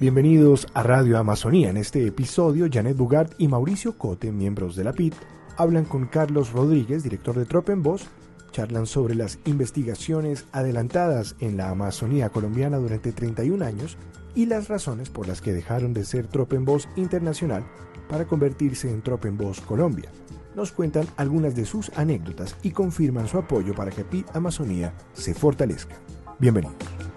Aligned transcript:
Bienvenidos 0.00 0.66
a 0.72 0.82
Radio 0.82 1.18
Amazonía. 1.18 1.68
En 1.68 1.76
este 1.76 2.06
episodio, 2.06 2.68
Janet 2.72 2.96
Bugart 2.96 3.34
y 3.36 3.48
Mauricio 3.48 3.98
Cote, 3.98 4.32
miembros 4.32 4.74
de 4.74 4.82
la 4.82 4.94
PIT, 4.94 5.14
hablan 5.58 5.84
con 5.84 6.06
Carlos 6.06 6.52
Rodríguez, 6.52 7.02
director 7.02 7.36
de 7.36 7.44
Tropenbos, 7.44 8.06
charlan 8.50 8.86
sobre 8.86 9.14
las 9.14 9.38
investigaciones 9.44 10.46
adelantadas 10.52 11.36
en 11.38 11.58
la 11.58 11.68
Amazonía 11.68 12.30
colombiana 12.30 12.78
durante 12.78 13.12
31 13.12 13.62
años 13.62 13.98
y 14.34 14.46
las 14.46 14.68
razones 14.68 15.10
por 15.10 15.28
las 15.28 15.42
que 15.42 15.52
dejaron 15.52 15.92
de 15.92 16.06
ser 16.06 16.28
Tropenbos 16.28 16.88
Internacional 16.96 17.66
para 18.08 18.24
convertirse 18.24 18.90
en 18.90 19.02
Tropenbos 19.02 19.60
Colombia. 19.60 20.10
Nos 20.56 20.72
cuentan 20.72 21.08
algunas 21.18 21.54
de 21.54 21.66
sus 21.66 21.90
anécdotas 21.94 22.56
y 22.62 22.70
confirman 22.70 23.28
su 23.28 23.36
apoyo 23.36 23.74
para 23.74 23.90
que 23.90 24.04
PIT 24.04 24.34
Amazonía 24.34 24.94
se 25.12 25.34
fortalezca. 25.34 25.96
Bienvenidos. 26.38 27.09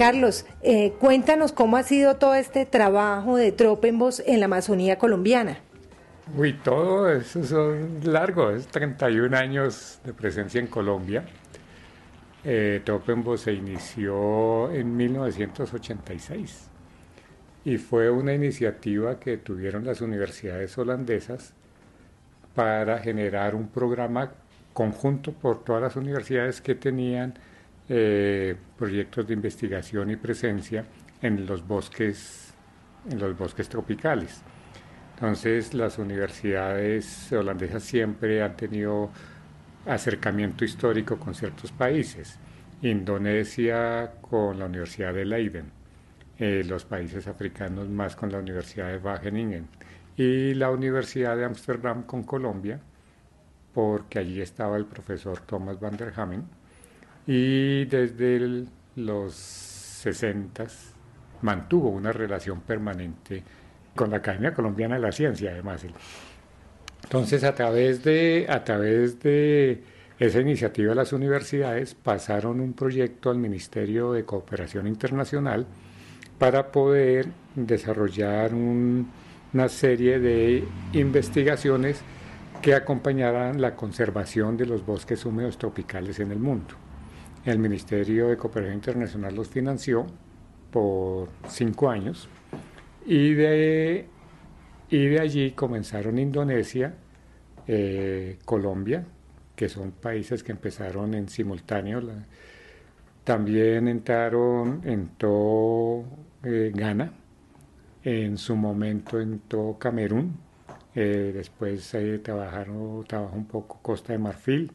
Carlos, 0.00 0.46
eh, 0.62 0.94
cuéntanos 0.98 1.52
cómo 1.52 1.76
ha 1.76 1.82
sido 1.82 2.16
todo 2.16 2.34
este 2.34 2.64
trabajo 2.64 3.36
de 3.36 3.52
Tropenbos 3.52 4.22
en 4.24 4.40
la 4.40 4.46
Amazonía 4.46 4.96
colombiana. 4.96 5.58
Uy, 6.34 6.54
todo 6.54 7.12
eso 7.12 7.74
es 7.74 8.06
largo, 8.06 8.50
es 8.50 8.66
31 8.68 9.36
años 9.36 10.00
de 10.02 10.14
presencia 10.14 10.58
en 10.58 10.68
Colombia. 10.68 11.24
Eh, 12.44 12.80
Tropenbos 12.82 13.42
se 13.42 13.52
inició 13.52 14.72
en 14.72 14.96
1986 14.96 16.70
y 17.66 17.76
fue 17.76 18.08
una 18.08 18.32
iniciativa 18.32 19.20
que 19.20 19.36
tuvieron 19.36 19.84
las 19.84 20.00
universidades 20.00 20.78
holandesas 20.78 21.52
para 22.54 23.00
generar 23.00 23.54
un 23.54 23.68
programa 23.68 24.32
conjunto 24.72 25.32
por 25.32 25.62
todas 25.62 25.82
las 25.82 25.96
universidades 25.96 26.62
que 26.62 26.74
tenían 26.74 27.34
eh, 27.92 28.54
proyectos 28.78 29.26
de 29.26 29.34
investigación 29.34 30.12
y 30.12 30.16
presencia 30.16 30.84
en 31.20 31.44
los 31.44 31.66
bosques, 31.66 32.54
en 33.10 33.18
los 33.18 33.36
bosques 33.36 33.68
tropicales. 33.68 34.42
Entonces, 35.14 35.74
las 35.74 35.98
universidades 35.98 37.32
holandesas 37.32 37.82
siempre 37.82 38.44
han 38.44 38.56
tenido 38.56 39.10
acercamiento 39.86 40.64
histórico 40.64 41.18
con 41.18 41.34
ciertos 41.34 41.72
países. 41.72 42.38
Indonesia 42.82 44.12
con 44.20 44.60
la 44.60 44.66
Universidad 44.66 45.12
de 45.12 45.24
Leiden, 45.24 45.72
eh, 46.38 46.62
los 46.64 46.84
países 46.84 47.26
africanos 47.26 47.88
más 47.88 48.14
con 48.14 48.30
la 48.30 48.38
Universidad 48.38 48.86
de 48.86 48.98
Wageningen 48.98 49.66
y 50.16 50.54
la 50.54 50.70
Universidad 50.70 51.36
de 51.36 51.44
Ámsterdam 51.44 52.04
con 52.04 52.22
Colombia, 52.22 52.78
porque 53.74 54.20
allí 54.20 54.40
estaba 54.40 54.76
el 54.76 54.86
profesor 54.86 55.40
Thomas 55.40 55.80
van 55.80 55.96
der 55.96 56.12
Hamen 56.16 56.59
y 57.26 57.84
desde 57.84 58.66
los 58.96 59.34
60 59.34 60.66
mantuvo 61.42 61.90
una 61.90 62.12
relación 62.12 62.60
permanente 62.60 63.42
con 63.94 64.10
la 64.10 64.18
Academia 64.18 64.54
Colombiana 64.54 64.96
de 64.96 65.02
la 65.02 65.12
Ciencia, 65.12 65.50
además. 65.50 65.84
Entonces, 67.04 67.44
a 67.44 67.54
través 67.54 68.02
de, 68.04 68.46
a 68.48 68.62
través 68.64 69.20
de 69.20 69.82
esa 70.18 70.40
iniciativa 70.40 70.90
de 70.90 70.96
las 70.96 71.12
universidades, 71.12 71.94
pasaron 71.94 72.60
un 72.60 72.74
proyecto 72.74 73.30
al 73.30 73.38
Ministerio 73.38 74.12
de 74.12 74.24
Cooperación 74.24 74.86
Internacional 74.86 75.66
para 76.38 76.70
poder 76.70 77.28
desarrollar 77.54 78.54
una 78.54 79.68
serie 79.68 80.18
de 80.18 80.64
investigaciones 80.92 82.00
que 82.62 82.74
acompañaran 82.74 83.60
la 83.60 83.74
conservación 83.74 84.56
de 84.56 84.66
los 84.66 84.84
bosques 84.84 85.24
húmedos 85.24 85.58
tropicales 85.58 86.20
en 86.20 86.30
el 86.30 86.38
mundo. 86.38 86.74
El 87.44 87.58
Ministerio 87.58 88.28
de 88.28 88.36
Cooperación 88.36 88.74
Internacional 88.74 89.34
los 89.34 89.48
financió 89.48 90.06
por 90.70 91.28
cinco 91.48 91.88
años 91.88 92.28
y 93.06 93.32
de, 93.32 94.06
y 94.90 95.06
de 95.06 95.20
allí 95.20 95.52
comenzaron 95.52 96.18
Indonesia, 96.18 96.94
eh, 97.66 98.38
Colombia, 98.44 99.04
que 99.56 99.70
son 99.70 99.92
países 99.92 100.42
que 100.42 100.52
empezaron 100.52 101.14
en 101.14 101.28
simultáneo. 101.28 102.02
también 103.24 103.88
entraron, 103.88 104.82
entró 104.84 106.04
eh, 106.44 106.70
Ghana, 106.74 107.12
en 108.04 108.36
su 108.36 108.54
momento 108.54 109.18
entró 109.18 109.76
Camerún, 109.78 110.36
eh, 110.94 111.32
después 111.34 111.96
trabajaron, 112.22 113.04
trabajó 113.06 113.36
un 113.36 113.46
poco 113.46 113.78
Costa 113.80 114.12
de 114.12 114.18
Marfil. 114.18 114.72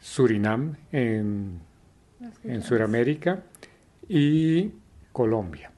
Surinam 0.00 0.76
en, 0.92 1.60
en 2.44 2.62
Sudamérica 2.62 3.42
y 4.08 4.70
Colombia. 5.12 5.70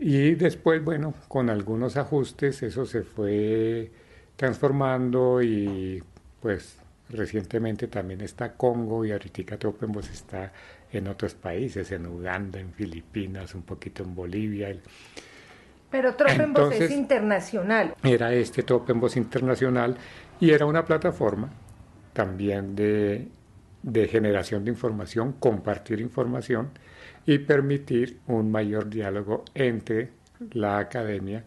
Y 0.00 0.34
después, 0.34 0.84
bueno, 0.84 1.14
con 1.28 1.48
algunos 1.48 1.96
ajustes 1.96 2.62
eso 2.62 2.84
se 2.84 3.02
fue 3.02 3.90
transformando 4.36 5.40
y 5.40 6.02
pues 6.40 6.76
recientemente 7.08 7.86
también 7.86 8.20
está 8.22 8.54
Congo 8.54 9.04
y 9.04 9.12
ahorita 9.12 9.56
Tropenbos 9.58 10.10
está 10.10 10.52
en 10.90 11.06
otros 11.06 11.34
países, 11.34 11.92
en 11.92 12.06
Uganda, 12.06 12.58
en 12.58 12.72
Filipinas, 12.72 13.54
un 13.54 13.62
poquito 13.62 14.02
en 14.02 14.14
Bolivia. 14.14 14.74
Pero 15.90 16.16
Tropenbos 16.16 16.74
es 16.74 16.90
internacional. 16.90 17.94
Era 18.02 18.32
este 18.32 18.64
Tropenbos 18.64 19.16
internacional 19.16 19.96
y 20.40 20.50
era 20.50 20.66
una 20.66 20.84
plataforma 20.84 21.50
también 22.12 22.74
de, 22.74 23.28
generación 24.08 24.64
de 24.64 24.70
información, 24.70 25.34
compartir 25.38 26.00
información 26.00 26.70
y 27.26 27.38
permitir 27.38 28.20
un 28.26 28.50
mayor 28.50 28.88
diálogo 28.88 29.44
entre 29.54 30.10
la 30.52 30.78
academia 30.78 31.44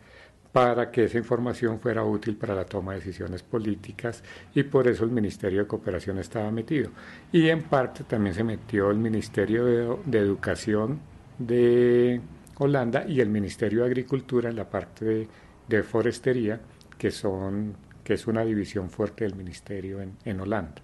para 0.52 0.90
que 0.90 1.04
esa 1.04 1.18
información 1.18 1.82
fuera 1.82 2.06
útil 2.06 2.38
para 2.38 2.56
la 2.56 2.66
toma 2.66 2.94
de 2.94 3.00
decisiones 3.00 3.44
políticas 3.44 4.24
y 4.54 4.64
por 4.64 4.88
eso 4.88 5.04
el 5.04 5.12
Ministerio 5.12 5.60
de 5.60 5.68
Cooperación 5.68 6.18
estaba 6.18 6.50
metido. 6.50 6.92
Y 7.30 7.50
en 7.50 7.64
parte 7.64 8.06
también 8.06 8.34
se 8.34 8.44
metió 8.46 8.90
el 8.90 8.98
Ministerio 8.98 9.66
de, 10.06 10.18
Educación 10.18 11.02
de 11.38 12.22
Holanda 12.58 13.06
y 13.06 13.20
el 13.20 13.30
Ministerio 13.30 13.82
de 13.82 13.88
Agricultura 13.88 14.50
en 14.50 14.56
la 14.56 14.70
parte 14.70 15.28
de 15.68 15.84
forestería, 15.84 16.62
que 16.98 17.12
son 17.12 17.76
que 18.06 18.14
es 18.14 18.28
una 18.28 18.46
división 18.46 18.92
fuerte 18.92 19.24
del 19.24 19.36
ministerio 19.36 20.00
en, 20.00 20.40
Holanda. 20.40 20.82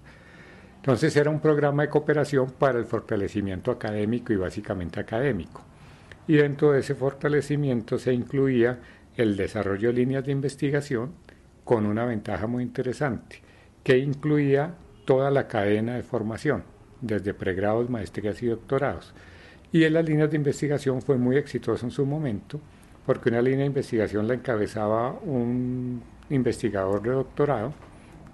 Entonces 0.77 1.15
era 1.15 1.29
un 1.29 1.39
programa 1.39 1.83
de 1.83 1.89
cooperación 1.89 2.50
para 2.57 2.79
el 2.79 2.85
fortalecimiento 2.85 3.69
académico 3.69 4.33
y 4.33 4.38
básicamente 4.38 5.00
académico. 5.00 5.62
Y 6.27 6.38
dentro 6.38 6.71
de 6.71 6.79
ese 6.79 6.95
fortalecimiento 6.95 8.00
se 8.00 8.12
incluía 8.12 8.79
el 9.15 9.38
desarrollo 9.38 9.89
de 9.89 9.94
líneas 9.94 10.25
de 10.25 10.31
investigación 10.31 11.12
con 11.63 11.85
una 11.85 12.06
ventaja 12.06 12.47
muy 12.47 12.63
interesante, 12.63 13.39
que 13.83 14.00
incluía 14.00 14.73
toda 15.06 15.29
la 15.29 15.47
cadena 15.47 15.95
de 15.95 16.03
formación, 16.03 16.63
desde 17.01 17.35
pregrados, 17.35 17.88
maestrías 17.88 18.41
y 18.41 18.47
doctorados. 18.47 19.13
Y 19.71 19.83
en 19.83 19.94
las 19.94 20.06
líneas 20.06 20.31
de 20.31 20.38
investigación 20.38 21.03
fue 21.03 21.18
muy 21.18 21.38
exitoso 21.38 21.85
en 21.85 21.91
su 21.91 22.03
momento, 22.03 22.59
porque 23.06 23.29
una 23.29 23.44
línea 23.44 23.59
de 23.59 23.68
investigación 23.68 24.27
la 24.27 24.33
encabezaba 24.33 25.12
un 25.12 26.01
investigador 26.31 27.01
de 27.01 27.12
doctorado 27.12 27.74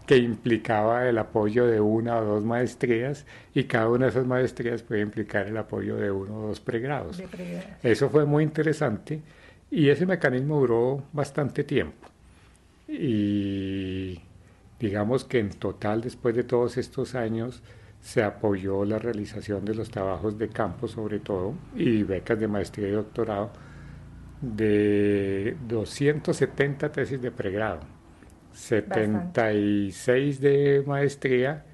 que 0.08 0.18
implicaba 0.18 1.08
el 1.08 1.18
apoyo 1.18 1.68
de 1.68 1.82
una 1.82 2.18
o 2.18 2.24
dos 2.24 2.44
maestrías 2.46 3.26
y 3.54 3.66
cada 3.66 3.90
una 3.90 4.06
de 4.06 4.12
esas 4.12 4.26
maestrías 4.26 4.82
puede 4.82 5.02
implicar 5.02 5.48
el 5.48 5.58
apoyo 5.58 5.98
de 5.98 6.10
uno 6.10 6.38
o 6.38 6.48
dos 6.48 6.62
pregrados. 6.62 7.22
Eso 7.84 8.10
fue 8.10 8.26
muy 8.26 8.46
interesante 8.46 9.22
y 9.70 9.90
ese 9.90 10.06
mecanismo 10.06 10.62
duró 10.62 11.04
bastante 11.12 11.66
tiempo. 11.66 12.08
Y 12.88 14.22
digamos 14.80 15.26
que 15.26 15.40
en 15.40 15.50
total, 15.50 16.00
después 16.00 16.34
de 16.36 16.46
todos 16.46 16.78
estos 16.78 17.14
años, 17.14 17.62
se 18.00 18.24
apoyó 18.24 18.86
la 18.86 19.00
realización 19.00 19.66
de 19.66 19.76
los 19.76 19.90
trabajos 19.90 20.38
de 20.38 20.48
campo 20.48 20.88
sobre 20.88 21.20
todo 21.20 21.54
y 21.76 22.04
becas 22.04 22.40
de 22.40 22.48
maestría 22.48 22.88
y 22.88 22.92
doctorado 22.92 23.52
de 24.42 25.58
270 25.68 26.92
tesis 26.92 27.22
de 27.22 27.32
pregrado, 27.32 27.80
76 28.54 30.42
de 30.42 30.84
maestría 30.86 31.66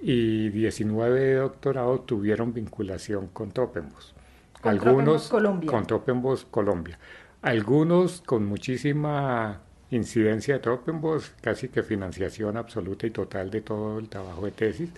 y 0.00 0.48
19 0.50 1.20
de 1.20 1.34
doctorado 1.36 2.00
tuvieron 2.00 2.52
vinculación 2.52 3.28
con 3.28 3.50
Tropenbos. 3.50 4.14
Algunos 4.62 5.28
Colombia. 5.28 5.70
con 5.70 5.86
Tropenbos 5.86 6.44
Colombia. 6.44 6.98
Algunos 7.42 8.20
con 8.22 8.46
muchísima 8.46 9.60
incidencia 9.90 10.54
de 10.54 10.60
Tropenbos, 10.60 11.32
casi 11.40 11.68
que 11.68 11.82
financiación 11.82 12.56
absoluta 12.56 13.06
y 13.06 13.10
total 13.10 13.50
de 13.50 13.62
todo 13.62 13.98
el 13.98 14.08
trabajo 14.08 14.44
de 14.44 14.52
tesis, 14.52 14.90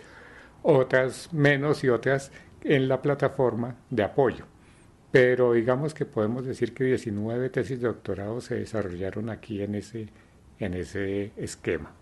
otras 0.62 1.32
menos 1.32 1.82
y 1.84 1.88
otras 1.88 2.30
en 2.62 2.88
la 2.88 3.02
plataforma 3.02 3.76
de 3.90 4.04
apoyo 4.04 4.51
pero 5.12 5.52
digamos 5.52 5.92
que 5.92 6.06
podemos 6.06 6.46
decir 6.46 6.72
que 6.72 6.84
19 6.84 7.50
tesis 7.50 7.80
de 7.80 7.86
doctorado 7.86 8.40
se 8.40 8.54
desarrollaron 8.56 9.28
aquí 9.28 9.62
en 9.62 9.74
ese, 9.74 10.08
en 10.58 10.72
ese 10.72 11.32
esquema. 11.36 11.92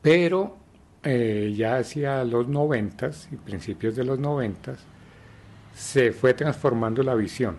Pero 0.00 0.56
eh, 1.02 1.52
ya 1.54 1.76
hacia 1.76 2.24
los 2.24 2.48
90 2.48 3.10
y 3.32 3.36
principios 3.36 3.94
de 3.96 4.04
los 4.04 4.18
90 4.18 4.76
se 5.74 6.12
fue 6.12 6.32
transformando 6.32 7.02
la 7.02 7.14
visión. 7.14 7.58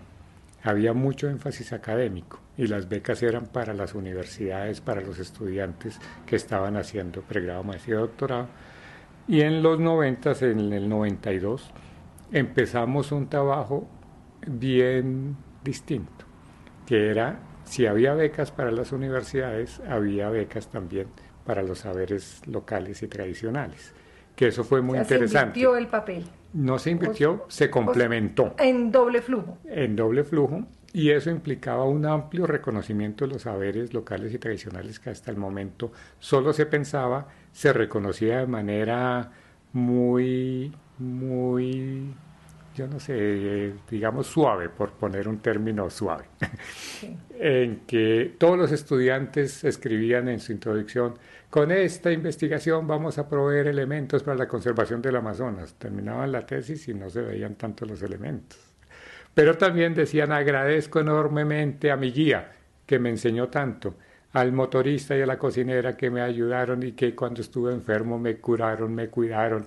Había 0.63 0.93
mucho 0.93 1.29
énfasis 1.29 1.71
académico 1.71 2.39
y 2.57 2.65
las 2.65 2.89
becas 2.89 3.21
eran 3.21 3.45
para 3.45 3.75
las 3.75 3.93
universidades, 3.93 4.81
para 4.81 5.01
los 5.01 5.19
estudiantes 5.19 5.99
que 6.25 6.35
estaban 6.35 6.77
haciendo 6.77 7.21
pregrado, 7.21 7.63
maestría 7.63 7.97
y 7.97 7.99
doctorado. 7.99 8.47
Y 9.27 9.41
en 9.41 9.61
los 9.61 9.79
90, 9.79 10.31
en 10.41 10.73
el 10.73 10.89
92, 10.89 11.69
empezamos 12.31 13.11
un 13.11 13.29
trabajo 13.29 13.87
bien 14.45 15.35
distinto, 15.63 16.25
que 16.85 17.09
era, 17.09 17.39
si 17.65 17.85
había 17.85 18.13
becas 18.13 18.51
para 18.51 18.71
las 18.71 18.91
universidades, 18.91 19.81
había 19.89 20.29
becas 20.29 20.69
también 20.69 21.07
para 21.45 21.63
los 21.63 21.79
saberes 21.79 22.41
locales 22.47 23.03
y 23.03 23.07
tradicionales, 23.07 23.93
que 24.35 24.47
eso 24.47 24.63
fue 24.63 24.81
muy 24.81 24.97
interesante. 24.97 25.29
Se 25.31 25.39
invirtió 25.39 25.77
el 25.77 25.87
papel. 25.87 26.25
No 26.53 26.79
se 26.79 26.91
invirtió, 26.91 27.45
se 27.47 27.69
complementó. 27.69 28.55
En 28.57 28.91
doble 28.91 29.21
flujo. 29.21 29.57
En 29.65 29.95
doble 29.95 30.23
flujo, 30.23 30.65
y 30.95 31.09
eso 31.11 31.29
implicaba 31.29 31.83
un 31.83 32.05
amplio 32.05 32.47
reconocimiento 32.47 33.27
de 33.27 33.33
los 33.33 33.41
saberes 33.41 33.93
locales 33.93 34.33
y 34.33 34.37
tradicionales 34.37 34.99
que 34.99 35.09
hasta 35.09 35.29
el 35.29 35.35
momento 35.35 35.91
solo 36.19 36.53
se 36.53 36.65
pensaba, 36.65 37.27
se 37.51 37.73
reconocía 37.73 38.39
de 38.39 38.47
manera 38.47 39.29
muy, 39.73 40.71
muy 40.97 42.13
yo 42.75 42.87
no 42.87 42.99
sé, 42.99 43.73
digamos 43.89 44.27
suave, 44.27 44.69
por 44.69 44.91
poner 44.91 45.27
un 45.27 45.39
término 45.39 45.89
suave, 45.89 46.25
en 47.39 47.81
que 47.87 48.35
todos 48.37 48.57
los 48.57 48.71
estudiantes 48.71 49.63
escribían 49.63 50.27
en 50.27 50.39
su 50.39 50.51
introducción, 50.51 51.15
con 51.49 51.71
esta 51.71 52.11
investigación 52.11 52.85
vamos 52.85 53.17
a 53.17 53.29
proveer 53.29 53.67
elementos 53.67 54.23
para 54.23 54.37
la 54.37 54.47
conservación 54.47 55.01
del 55.01 55.15
Amazonas. 55.15 55.75
Terminaban 55.75 56.31
la 56.33 56.45
tesis 56.45 56.85
y 56.89 56.93
no 56.93 57.09
se 57.09 57.21
veían 57.21 57.55
tanto 57.55 57.85
los 57.85 58.01
elementos. 58.01 58.59
Pero 59.33 59.57
también 59.57 59.93
decían, 59.93 60.33
agradezco 60.33 60.99
enormemente 60.99 61.91
a 61.91 61.95
mi 61.95 62.11
guía, 62.11 62.51
que 62.85 62.99
me 62.99 63.09
enseñó 63.09 63.47
tanto, 63.47 63.95
al 64.35 64.51
motorista 64.51 65.15
y 65.15 65.21
a 65.21 65.25
la 65.25 65.37
cocinera 65.37 65.95
que 65.95 66.09
me 66.09 66.19
ayudaron 66.19 66.83
y 66.83 66.91
que 66.91 67.15
cuando 67.15 67.39
estuve 67.39 67.71
enfermo 67.71 68.19
me 68.19 68.35
curaron, 68.35 68.93
me 68.93 69.07
cuidaron 69.07 69.65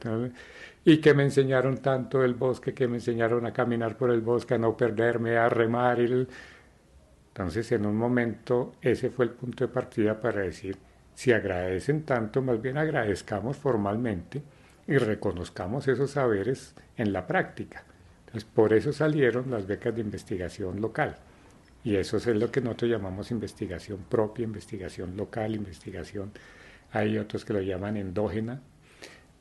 y 0.85 0.99
que 0.99 1.15
me 1.15 1.23
enseñaron 1.23 1.79
tanto 1.79 2.23
el 2.23 2.35
bosque, 2.35 2.75
que 2.75 2.87
me 2.87 2.99
enseñaron 2.99 3.47
a 3.47 3.53
caminar 3.55 3.97
por 3.97 4.11
el 4.11 4.20
bosque, 4.20 4.55
a 4.55 4.59
no 4.59 4.76
perderme, 4.76 5.38
a 5.38 5.49
remar. 5.49 6.00
Entonces, 6.00 7.73
en 7.73 7.87
un 7.87 7.97
momento, 7.97 8.75
ese 8.82 9.09
fue 9.09 9.25
el 9.25 9.31
punto 9.31 9.67
de 9.67 9.73
partida 9.73 10.20
para 10.20 10.43
decir, 10.43 10.76
si 11.15 11.32
agradecen 11.32 12.03
tanto, 12.03 12.43
más 12.43 12.61
bien 12.61 12.76
agradezcamos 12.76 13.56
formalmente 13.56 14.43
y 14.87 14.99
reconozcamos 14.99 15.88
esos 15.88 16.11
saberes 16.11 16.75
en 16.99 17.15
la 17.15 17.26
práctica. 17.26 17.85
Entonces, 18.26 18.44
por 18.44 18.75
eso 18.75 18.93
salieron 18.93 19.50
las 19.50 19.67
becas 19.67 19.94
de 19.94 20.03
investigación 20.03 20.79
local. 20.82 21.17
Y 21.84 21.96
eso 21.96 22.16
es 22.16 22.26
lo 22.26 22.50
que 22.50 22.60
nosotros 22.60 22.90
llamamos 22.90 23.30
investigación 23.30 24.04
propia, 24.08 24.44
investigación 24.44 25.16
local, 25.16 25.54
investigación, 25.54 26.32
hay 26.92 27.19
otros 27.19 27.44
que 27.44 27.52
lo 27.52 27.60
llaman 27.60 27.96
endógena. 27.96 28.60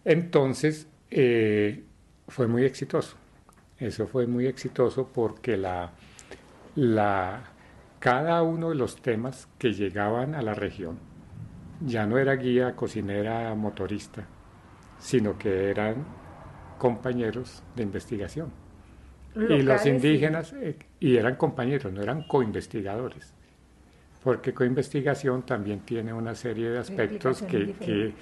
Entonces, 0.06 0.88
eh, 1.10 1.84
fue 2.28 2.48
muy 2.48 2.64
exitoso. 2.64 3.18
Eso 3.80 4.08
fue 4.08 4.28
muy 4.28 4.48
exitoso 4.48 5.10
porque 5.14 5.58
la, 5.58 5.92
la, 6.76 7.44
cada 8.00 8.42
uno 8.42 8.70
de 8.70 8.76
los 8.76 9.02
temas 9.02 9.48
que 9.58 9.74
llegaban 9.74 10.36
a 10.36 10.42
la 10.42 10.54
región 10.54 11.00
ya 11.82 12.06
no 12.06 12.18
era 12.18 12.36
guía, 12.36 12.76
cocinera, 12.76 13.54
motorista, 13.56 14.26
sino 15.00 15.38
que 15.38 15.70
eran 15.70 16.06
compañeros 16.78 17.64
de 17.76 17.84
investigación. 17.84 18.52
Y 19.38 19.62
los 19.62 19.86
indígenas, 19.86 20.54
eh, 20.54 20.78
y 21.00 21.18
eran 21.18 21.36
compañeros, 21.36 21.92
no 21.94 22.02
eran 22.02 22.24
coinvestigadores, 22.28 23.34
porque 24.24 24.54
coinvestigación 24.54 25.44
también 25.44 25.82
tiene 25.82 26.14
una 26.14 26.36
serie 26.36 26.70
de 26.70 26.80
aspectos 26.80 27.42
que, 27.42 27.74
que, 27.74 28.14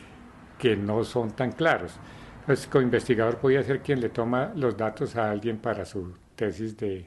que 0.58 0.76
no 0.76 1.04
son 1.04 1.32
tan 1.32 1.52
claros. 1.52 1.98
Pues 2.46 2.68
co-investigador 2.68 3.38
podía 3.38 3.64
ser 3.64 3.80
quien 3.80 4.00
le 4.00 4.10
toma 4.10 4.52
los 4.56 4.78
datos 4.78 5.16
a 5.16 5.32
alguien 5.32 5.58
para 5.58 5.84
su 5.84 6.14
tesis 6.36 6.78
de 6.78 7.06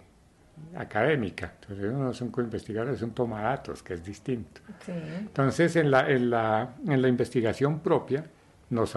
académica. 0.76 1.54
Entonces 1.61 1.92
no 1.92 2.11
es 2.11 2.21
un 2.21 2.30
co-investigador, 2.30 2.92
es 2.92 3.02
un 3.02 3.12
toma 3.12 3.42
datos, 3.42 3.83
que 3.83 3.94
es 3.94 4.04
distinto. 4.04 4.61
Entonces 4.88 5.76
en 5.76 5.92
la, 5.92 6.11
en, 6.11 6.30
la, 6.30 6.75
en 6.87 7.00
la 7.00 7.09
investigación 7.09 7.78
propia 7.78 8.25
nos, 8.71 8.97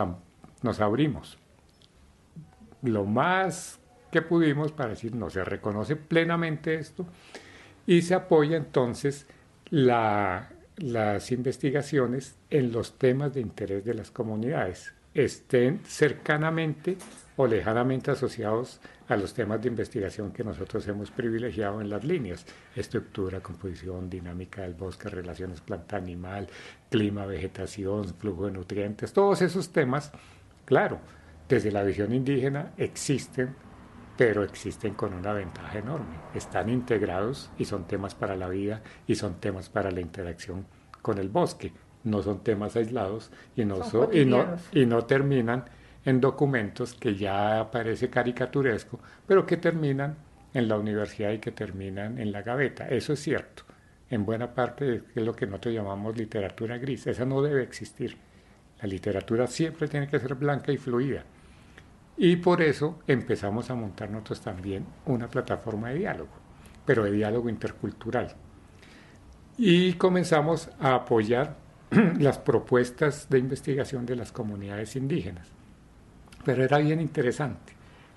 nos 0.63 0.79
abrimos 0.79 1.37
lo 2.81 3.05
más 3.05 3.79
que 4.11 4.21
pudimos 4.21 4.71
para 4.71 4.89
decir 4.89 5.15
no 5.15 5.29
se 5.29 5.43
reconoce 5.43 5.95
plenamente 5.95 6.75
esto 6.75 7.05
y 7.87 8.01
se 8.01 8.13
apoya 8.13 8.57
entonces 8.57 9.25
la, 9.69 10.49
las 10.77 11.31
investigaciones 11.31 12.35
en 12.49 12.71
los 12.71 12.97
temas 12.97 13.33
de 13.33 13.41
interés 13.41 13.85
de 13.85 13.93
las 13.93 14.11
comunidades 14.11 14.93
estén 15.13 15.81
cercanamente 15.85 16.97
o 17.35 17.45
lejanamente 17.45 18.11
asociados 18.11 18.79
a 19.07 19.17
los 19.17 19.33
temas 19.33 19.61
de 19.61 19.67
investigación 19.67 20.31
que 20.31 20.43
nosotros 20.43 20.87
hemos 20.87 21.11
privilegiado 21.11 21.81
en 21.81 21.89
las 21.89 22.03
líneas, 22.03 22.45
estructura, 22.75 23.41
composición, 23.41 24.09
dinámica 24.09 24.61
del 24.61 24.73
bosque, 24.73 25.09
relaciones 25.09 25.59
planta-animal, 25.59 26.47
clima, 26.89 27.25
vegetación, 27.25 28.05
flujo 28.15 28.45
de 28.45 28.53
nutrientes, 28.53 29.11
todos 29.11 29.41
esos 29.41 29.69
temas, 29.69 30.11
claro, 30.65 30.99
desde 31.49 31.71
la 31.71 31.83
visión 31.83 32.13
indígena 32.13 32.71
existen, 32.77 33.53
pero 34.17 34.43
existen 34.43 34.93
con 34.93 35.13
una 35.13 35.33
ventaja 35.33 35.79
enorme, 35.79 36.15
están 36.35 36.69
integrados 36.69 37.49
y 37.57 37.65
son 37.65 37.85
temas 37.87 38.15
para 38.15 38.35
la 38.35 38.47
vida 38.47 38.81
y 39.07 39.15
son 39.15 39.39
temas 39.39 39.69
para 39.69 39.91
la 39.91 40.01
interacción 40.01 40.65
con 41.01 41.17
el 41.17 41.29
bosque 41.29 41.73
no 42.03 42.21
son 42.23 42.43
temas 42.43 42.75
aislados 42.75 43.31
y 43.55 43.65
no, 43.65 43.79
y 44.11 44.25
no, 44.25 44.55
y 44.71 44.85
no 44.85 45.05
terminan 45.05 45.65
en 46.03 46.19
documentos 46.19 46.93
que 46.95 47.15
ya 47.15 47.69
parece 47.71 48.09
caricaturesco, 48.09 48.99
pero 49.27 49.45
que 49.45 49.57
terminan 49.57 50.17
en 50.53 50.67
la 50.67 50.77
universidad 50.77 51.31
y 51.31 51.39
que 51.39 51.51
terminan 51.51 52.17
en 52.17 52.31
la 52.31 52.41
gaveta. 52.41 52.87
Eso 52.87 53.13
es 53.13 53.19
cierto. 53.19 53.63
En 54.09 54.25
buena 54.25 54.53
parte 54.53 55.03
es 55.15 55.23
lo 55.23 55.33
que 55.33 55.45
nosotros 55.45 55.75
llamamos 55.75 56.17
literatura 56.17 56.77
gris. 56.77 57.07
Esa 57.07 57.23
no 57.23 57.41
debe 57.41 57.63
existir. 57.63 58.17
La 58.81 58.87
literatura 58.87 59.47
siempre 59.47 59.87
tiene 59.87 60.07
que 60.07 60.19
ser 60.19 60.35
blanca 60.35 60.71
y 60.71 60.77
fluida. 60.77 61.23
Y 62.17 62.35
por 62.37 62.61
eso 62.61 62.99
empezamos 63.07 63.69
a 63.69 63.75
montar 63.75 64.09
nosotros 64.09 64.41
también 64.41 64.85
una 65.05 65.27
plataforma 65.27 65.89
de 65.89 65.99
diálogo, 65.99 66.31
pero 66.85 67.03
de 67.03 67.11
diálogo 67.11 67.49
intercultural 67.49 68.35
y 69.63 69.93
comenzamos 69.93 70.69
a 70.79 70.95
apoyar 70.95 71.55
las 72.19 72.39
propuestas 72.39 73.29
de 73.29 73.37
investigación 73.37 74.07
de 74.07 74.15
las 74.15 74.31
comunidades 74.31 74.95
indígenas. 74.95 75.47
Pero 76.43 76.63
era 76.63 76.79
bien 76.79 76.99
interesante. 76.99 77.73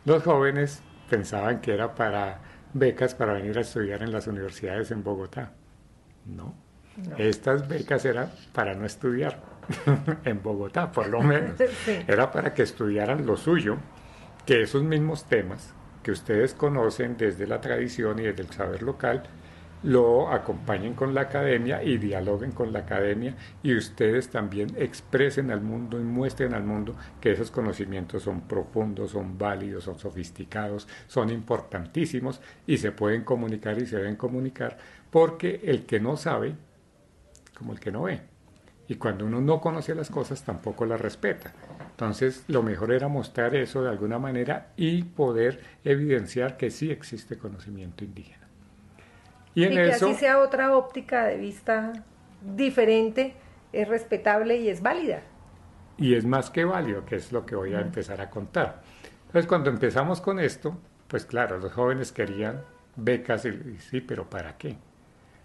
Los 0.07 0.23
jóvenes 0.23 0.81
pensaban 1.11 1.61
que 1.61 1.75
era 1.75 1.95
para 1.95 2.41
becas 2.73 3.15
para 3.15 3.35
venir 3.35 3.59
a 3.59 3.61
estudiar 3.61 4.03
en 4.03 4.11
las 4.11 4.27
universidades 4.27 4.91
en 4.91 5.05
Bogotá. 5.05 5.53
No. 6.25 6.55
Estas 7.19 7.69
becas 7.69 8.07
eran 8.07 8.31
para 8.55 8.75
no 8.75 8.87
estudiar 8.87 9.43
en 10.25 10.43
Bogotá, 10.43 10.91
por 10.91 11.09
lo 11.09 11.23
menos. 11.23 11.61
Era 12.09 12.31
para 12.31 12.55
que 12.55 12.63
estudiaran 12.63 13.27
lo 13.27 13.37
suyo, 13.37 13.77
que 14.47 14.63
esos 14.63 14.83
mismos 14.83 15.25
temas 15.25 15.75
que 16.03 16.13
ustedes 16.13 16.55
conocen 16.55 17.17
desde 17.17 17.47
la 17.47 17.61
tradición 17.61 18.19
y 18.19 18.23
desde 18.25 18.43
el 18.43 18.51
saber 18.51 18.83
local, 18.83 19.25
lo 19.85 20.33
acompañen 20.33 20.95
con 20.95 21.15
la 21.15 21.23
academia 21.23 21.83
y 21.83 21.99
dialoguen 21.99 22.53
con 22.53 22.73
la 22.73 22.81
academia 22.81 23.37
y 23.63 23.77
ustedes 23.77 24.29
también 24.31 24.75
expresen 24.79 25.51
al 25.51 25.61
mundo 25.61 26.01
y 26.01 26.03
muestren 26.03 26.55
al 26.55 26.65
mundo 26.65 26.97
que 27.21 27.33
esos 27.33 27.51
conocimientos 27.51 28.23
son 28.23 28.43
profundos, 28.43 29.11
son 29.11 29.37
válidos, 29.37 29.85
son 29.85 29.99
sofisticados, 29.99 30.89
son 31.07 31.29
importantísimos 31.29 32.41
y 32.67 32.79
se 32.79 32.93
pueden 32.93 33.25
comunicar 33.25 33.79
y 33.79 33.87
se 33.87 33.99
deben 33.99 34.17
comunicar 34.17 34.79
porque 35.11 35.61
el 35.65 35.85
que 35.85 36.01
no 36.01 36.17
sabe, 36.17 36.55
como 37.55 37.73
el 37.75 37.81
que 37.81 37.93
no 37.93 38.05
ve. 38.05 38.34
Y 38.89 38.97
cuando 38.97 39.25
uno 39.25 39.41
no 39.41 39.61
conoce 39.61 39.95
las 39.95 40.11
cosas 40.11 40.43
tampoco 40.43 40.85
las 40.85 41.01
respeta. 41.01 41.53
Entonces 41.91 42.45
lo 42.49 42.63
mejor 42.63 42.93
era 42.93 43.09
mostrar 43.09 43.55
eso 43.55 43.83
de 43.83 43.91
alguna 43.91 44.19
manera 44.19 44.69
y 44.77 45.03
poder 45.05 45.61
evidenciar 45.85 46.57
que 46.57 46.71
sí 46.71 46.91
existe 46.91 47.39
conocimiento 47.39 48.05
indígena. 48.05 48.47
Y, 49.55 49.69
que 49.69 49.93
así 49.93 50.15
sea 50.15 50.39
otra 50.41 50.77
óptica 50.77 51.25
de 51.25 51.37
vista 51.37 51.93
diferente, 52.43 53.35
es 53.73 53.89
respetable 53.89 54.57
y 54.57 54.69
es 54.69 54.83
válida. 54.83 55.23
Y 55.97 56.15
es 56.15 56.25
más 56.25 56.51
que 56.51 56.65
válido, 56.65 57.05
que 57.05 57.17
es 57.17 57.31
lo 57.33 57.47
que 57.47 57.55
voy 57.55 57.75
a 57.75 57.81
empezar 57.81 58.21
a 58.21 58.31
contar. 58.31 58.83
Entonces, 59.27 59.47
cuando 59.49 59.71
empezamos 59.71 60.21
con 60.21 60.41
esto, 60.41 60.77
pues 61.09 61.25
claro, 61.25 61.59
los 61.59 61.73
jóvenes 61.73 62.13
querían 62.13 62.63
becas 62.97 63.45
y, 63.45 63.79
sí, 63.79 64.01
pero 64.01 64.29
¿para 64.29 64.57
qué? 64.57 64.77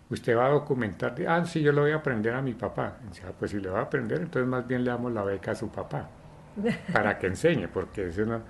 Usted 0.09 0.35
va 0.35 0.47
a 0.47 0.49
documentar, 0.49 1.15
ah, 1.27 1.45
sí, 1.45 1.61
yo 1.61 1.71
lo 1.71 1.81
voy 1.81 1.91
a 1.91 1.97
aprender 1.97 2.33
a 2.33 2.41
mi 2.41 2.53
papá. 2.53 2.97
Ah, 3.25 3.31
pues 3.37 3.51
si 3.51 3.59
le 3.59 3.69
va 3.69 3.79
a 3.79 3.83
aprender, 3.83 4.19
entonces 4.21 4.47
más 4.47 4.65
bien 4.67 4.83
le 4.83 4.91
damos 4.91 5.11
la 5.13 5.23
beca 5.23 5.51
a 5.51 5.55
su 5.55 5.69
papá, 5.69 6.09
para 6.93 7.17
que 7.19 7.27
enseñe, 7.27 7.67
porque 7.67 8.07
eso 8.07 8.25
no... 8.25 8.41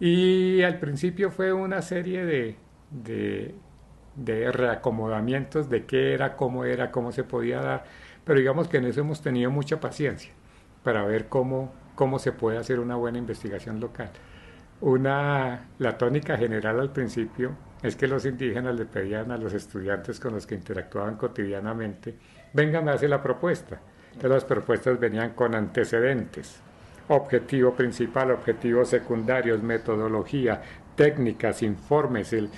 Y 0.00 0.62
al 0.62 0.78
principio 0.78 1.30
fue 1.30 1.52
una 1.52 1.80
serie 1.80 2.24
de, 2.26 2.56
de 2.90 3.54
de 4.16 4.52
reacomodamientos 4.52 5.68
de 5.68 5.86
qué 5.86 6.14
era, 6.14 6.36
cómo 6.36 6.64
era, 6.64 6.90
cómo 6.90 7.12
se 7.12 7.24
podía 7.24 7.60
dar, 7.60 7.84
pero 8.24 8.38
digamos 8.38 8.68
que 8.68 8.78
en 8.78 8.86
eso 8.86 9.00
hemos 9.00 9.20
tenido 9.22 9.50
mucha 9.50 9.80
paciencia 9.80 10.32
para 10.82 11.04
ver 11.04 11.28
cómo, 11.28 11.72
cómo 11.94 12.18
se 12.18 12.32
puede 12.32 12.58
hacer 12.58 12.80
una 12.80 12.96
buena 12.96 13.18
investigación 13.18 13.80
local. 13.80 14.10
Una, 14.80 15.68
la 15.78 15.98
tónica 15.98 16.36
general 16.36 16.80
al 16.80 16.92
principio 16.92 17.56
es 17.84 17.96
que 17.96 18.06
los 18.06 18.24
indígenas 18.24 18.74
le 18.74 18.86
pedían 18.86 19.30
a 19.30 19.36
los 19.36 19.52
estudiantes 19.52 20.18
con 20.18 20.32
los 20.34 20.46
que 20.46 20.54
interactuaban 20.54 21.16
cotidianamente, 21.16 22.14
vengan 22.54 22.88
a 22.88 22.92
hacer 22.94 23.10
la 23.10 23.22
propuesta. 23.22 23.78
Entonces 24.06 24.30
las 24.30 24.44
propuestas 24.44 24.98
venían 24.98 25.34
con 25.34 25.54
antecedentes, 25.54 26.60
objetivo 27.08 27.74
principal, 27.74 28.30
objetivos 28.30 28.88
secundarios, 28.88 29.62
metodología, 29.62 30.62
técnicas, 30.96 31.62
informes, 31.62 32.32
el, 32.32 32.48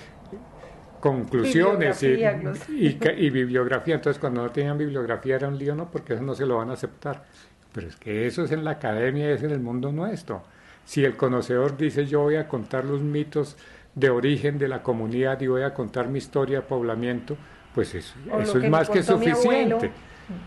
conclusiones 1.01 2.03
y, 2.05 3.31
bibliografía. 3.31 3.97
Entonces, 3.97 4.21
cuando 4.21 4.43
no 4.43 4.51
tenían 4.51 4.79
bibliografía 4.79 5.37
era 5.37 5.49
un 5.49 5.59
lío, 5.59 5.75
¿no? 5.75 5.91
Porque 5.91 6.15
eso 6.15 6.23
no 6.23 6.35
se 6.35 6.47
lo 6.47 6.59
van 6.59 6.71
a 6.71 6.75
aceptar. 6.75 7.25
Pero 7.73 7.89
es 7.89 7.97
que 7.97 8.29
eso 8.29 8.45
es 8.45 8.53
en 8.53 8.63
la 8.63 8.73
academia, 8.73 9.31
es 9.31 9.43
en 9.43 9.51
el 9.51 9.61
mundo 9.61 9.91
nuestro. 9.91 10.43
Si 10.85 11.05
el 11.05 11.17
conocedor 11.17 11.77
dice 11.77 12.07
yo 12.07 12.21
voy 12.23 12.37
a 12.37 12.47
contar 12.47 12.85
los 12.85 13.01
mitos 13.01 13.57
de 13.97 14.11
origen 14.11 14.59
de 14.59 14.69
la 14.69 14.83
comunidad 14.83 15.41
y 15.41 15.49
voy 15.49 15.63
a 15.63 15.75
contar 15.75 16.09
mi 16.09 16.19
historia 16.19 16.59
de 16.61 16.67
poblamiento, 16.67 17.37
pues 17.75 17.95
eso, 17.95 18.15
eso 18.39 18.59
es 18.59 18.71
más 18.71 18.89
que 18.89 19.03
suficiente. 19.03 19.91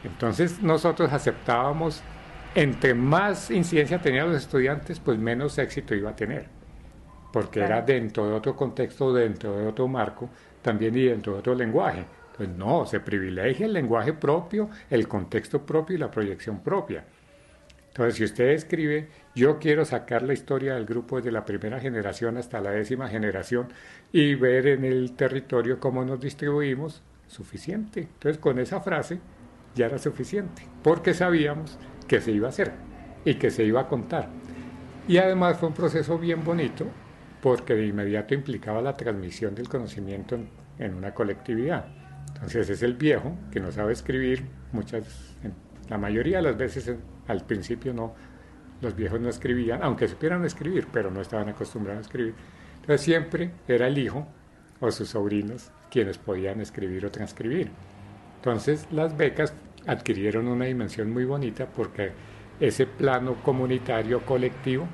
Entonces 0.03 0.62
nosotros 0.62 1.12
aceptábamos, 1.12 2.01
entre 2.53 2.94
más 2.94 3.50
incidencia 3.50 4.00
tenían 4.00 4.32
los 4.32 4.38
estudiantes, 4.38 5.00
pues 5.00 5.18
menos 5.18 5.58
éxito 5.58 5.96
iba 5.96 6.12
a 6.12 6.15
tener, 6.15 6.46
porque 7.34 7.62
era 7.62 7.82
dentro 7.82 8.27
de 8.27 8.34
otro 8.34 8.56
contexto, 8.56 9.12
dentro 9.12 9.58
de 9.58 9.65
otro 9.65 9.88
marco, 9.88 10.29
también 10.62 10.96
y 10.96 11.06
dentro 11.06 11.34
de 11.34 11.39
otro 11.39 11.56
lenguaje. 11.56 12.06
Pues 12.38 12.50
no, 12.50 12.86
se 12.86 13.00
privilegia 13.00 13.65
el 13.65 13.74
lenguaje 13.74 14.13
propio, 14.13 14.70
el 14.89 15.08
contexto 15.08 15.65
propio 15.65 15.96
y 15.96 16.00
la 16.00 16.12
proyección 16.12 16.60
propia. 16.60 17.03
Entonces, 17.89 18.15
si 18.15 18.24
usted 18.24 18.50
escribe, 18.50 19.10
yo 19.36 19.60
quiero 19.60 19.84
sacar 19.84 20.24
la 20.24 20.34
historia 20.34 20.75
del 20.75 20.86
grupo 20.86 21.17
desde 21.17 21.31
la 21.31 21.46
primera 21.46 21.79
generación 21.79 22.38
hasta 22.38 22.62
la 22.62 22.72
décima 22.72 23.10
generación 23.10 23.67
y 24.12 24.36
ver 24.36 24.67
en 24.67 24.86
el 24.86 25.15
territorio 25.15 25.79
cómo 25.79 26.05
nos 26.05 26.19
distribuimos, 26.19 27.03
suficiente. 27.27 28.01
Entonces, 28.01 28.38
con 28.38 28.60
esa 28.60 28.79
frase 28.81 29.19
ya 29.75 29.88
era 29.88 29.98
suficiente, 29.98 30.63
porque 30.84 31.13
sabíamos 31.13 31.77
que 32.08 32.22
se 32.22 32.31
iba 32.31 32.48
a 32.48 32.50
hacer 32.50 32.72
y 33.25 33.36
que 33.36 33.51
se 33.51 33.63
iba 33.63 33.81
a 33.81 33.88
contar. 33.88 34.29
Y 35.08 35.17
además 35.17 35.58
fue 35.58 35.69
un 35.69 35.75
proceso 35.75 36.17
bien 36.17 36.43
bonito, 36.43 36.86
porque 37.41 37.75
de 37.75 37.88
inmediato 37.88 38.34
implicaba 38.34 38.81
la 38.81 38.96
transmisión 38.96 39.55
del 39.55 39.67
conocimiento 39.69 40.38
en, 40.77 40.93
una 40.93 41.13
colectividad. 41.13 41.88
Entonces 42.34 42.69
es 42.69 42.84
el 42.84 42.93
viejo 42.93 43.36
que 43.51 43.60
no 43.60 43.72
sabe 43.72 43.93
escribir, 43.93 44.46
muchas, 44.72 45.36
la 45.89 45.98
mayoría 45.98 46.38
de 46.38 46.43
las 46.43 46.58
veces 46.58 46.93
al 47.27 47.46
principio 47.46 47.93
no, 47.93 48.13
los 48.81 48.96
viejos 48.96 49.19
no 49.19 49.29
escribían, 49.29 49.81
aunque 49.84 50.08
supieran 50.08 50.46
escribir, 50.46 50.88
pero 50.91 51.12
no 51.12 51.22
estaban 51.22 51.50
acostumbrados 51.50 52.00
a 52.00 52.01
escribir. 52.01 52.36
Entonces 52.81 53.01
siempre 53.01 53.51
era 53.67 53.88
el 53.88 53.98
hijo 53.98 54.27
o 54.79 54.91
sus 54.91 55.10
sobrinos 55.10 55.72
quienes 55.91 56.17
podían 56.17 56.62
escribir 56.62 57.05
o 57.05 57.12
transcribir. 57.12 57.72
Entonces 58.38 58.88
las 58.91 59.17
becas 59.17 59.53
adquirieron 59.86 60.48
una 60.48 60.65
dimensión 60.65 61.12
muy 61.12 61.25
bonita 61.25 61.65
porque 61.65 62.12
ese 62.60 62.86
plano 62.86 63.36
comunitario 63.43 64.22
colectivo 64.25 64.88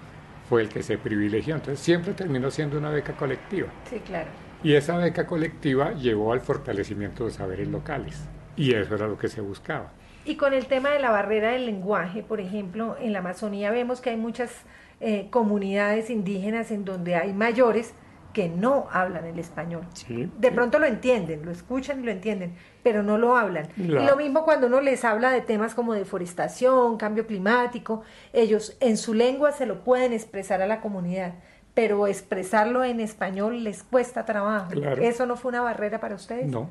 fue 0.49 0.61
el 0.61 0.69
que 0.69 0.83
se 0.83 0.97
privilegió. 0.97 1.55
Entonces 1.55 1.83
siempre 1.83 2.13
terminó 2.13 2.49
siendo 2.51 2.77
una 2.77 2.89
beca 2.89 3.13
colectiva. 3.15 3.67
Sí, 3.89 3.99
claro. 3.99 4.29
Y 4.63 4.73
esa 4.73 4.97
beca 4.97 5.27
colectiva 5.27 5.93
llevó 5.93 6.33
al 6.33 6.41
fortalecimiento 6.41 7.25
de 7.25 7.31
saberes 7.31 7.67
locales. 7.67 8.27
Y 8.55 8.73
eso 8.73 8.95
era 8.95 9.07
lo 9.07 9.17
que 9.17 9.27
se 9.27 9.41
buscaba. 9.41 9.91
Y 10.25 10.37
con 10.37 10.53
el 10.53 10.65
tema 10.65 10.89
de 10.89 10.99
la 10.99 11.11
barrera 11.11 11.51
del 11.51 11.67
lenguaje, 11.67 12.23
por 12.23 12.41
ejemplo, 12.41 12.97
en 12.99 13.13
la 13.13 13.19
Amazonía 13.19 13.71
vemos 13.71 14.01
que 14.01 14.09
hay 14.09 14.17
muchas 14.17 14.51
eh, 14.99 15.27
comunidades 15.29 16.09
indígenas 16.09 16.71
en 16.71 16.83
donde 16.83 17.15
hay 17.15 17.31
mayores 17.31 17.93
que 18.33 18.49
no 18.49 18.87
hablan 18.91 19.23
el 19.25 19.39
español. 19.39 19.85
de 20.09 20.51
pronto 20.51 20.77
lo 20.77 20.85
entienden, 20.85 21.45
lo 21.45 21.51
escuchan 21.51 22.01
y 22.01 22.05
lo 22.05 22.11
entienden, 22.11 22.55
pero 22.83 23.01
no 23.01 23.17
lo 23.17 23.37
hablan. 23.37 23.69
Y 23.77 23.83
lo 23.83 24.17
mismo 24.17 24.43
cuando 24.43 24.67
uno 24.67 24.81
les 24.81 25.05
habla 25.05 25.31
de 25.31 25.39
temas 25.39 25.73
como 25.73 25.93
deforestación, 25.93 26.97
cambio 26.97 27.27
climático, 27.27 28.01
ellos 28.33 28.75
en 28.81 28.97
su 28.97 29.13
lengua 29.13 29.53
se 29.53 29.65
lo 29.65 29.85
pueden 29.85 30.11
expresar 30.11 30.61
a 30.61 30.67
la 30.67 30.81
comunidad, 30.81 31.35
pero 31.73 32.07
expresarlo 32.07 32.83
en 32.83 32.99
español 32.99 33.63
les 33.63 33.83
cuesta 33.83 34.25
trabajo. 34.25 34.73
¿Eso 34.99 35.25
no 35.25 35.37
fue 35.37 35.49
una 35.49 35.61
barrera 35.61 36.01
para 36.01 36.15
ustedes? 36.15 36.47
No, 36.47 36.69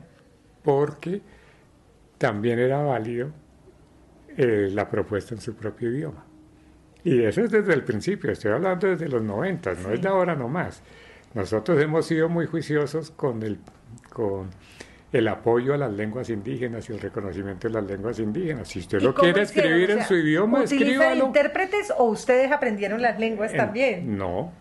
porque 0.63 1.23
también 2.19 2.59
era 2.59 2.83
válido 2.83 3.33
eh, 4.37 4.69
la 4.73 4.89
propuesta 4.89 5.35
en 5.35 5.41
su 5.41 5.55
propio 5.55 5.91
idioma. 5.91 6.25
Y 7.05 7.23
eso 7.23 7.43
es 7.43 7.51
desde 7.51 7.75
el 7.75 7.85
principio, 7.85 8.31
estoy 8.31 8.53
hablando 8.53 8.89
desde 8.89 9.09
los 9.09 9.23
90, 9.23 9.75
no 9.75 9.91
es 9.91 10.01
de 10.01 10.09
ahora 10.09 10.35
nomás. 10.35 10.83
Nosotros 11.35 11.81
hemos 11.83 12.07
sido 12.07 12.29
muy 12.29 12.47
juiciosos 12.47 13.11
con 13.11 13.43
el, 13.43 13.59
con 14.11 14.51
el 15.13 15.29
apoyo 15.29 15.75
a 15.75 15.77
las 15.77 15.93
lenguas 15.93 16.31
indígenas 16.31 16.89
y 16.89 16.93
el 16.93 17.01
reconocimiento 17.01 17.69
de 17.69 17.75
las 17.75 17.85
lenguas 17.85 18.19
indígenas. 18.19 18.69
Si 18.69 18.79
usted 18.79 19.03
lo 19.03 19.15
quiere 19.15 19.43
escribir 19.43 19.91
en 19.91 20.05
su 20.05 20.15
idioma, 20.15 20.65
escríbalo. 20.65 21.27
intérpretes 21.27 21.93
o 21.97 22.05
ustedes 22.05 22.51
aprendieron 22.51 23.03
las 23.03 23.21
lenguas 23.21 23.53
también? 23.53 24.17
No. 24.17 24.53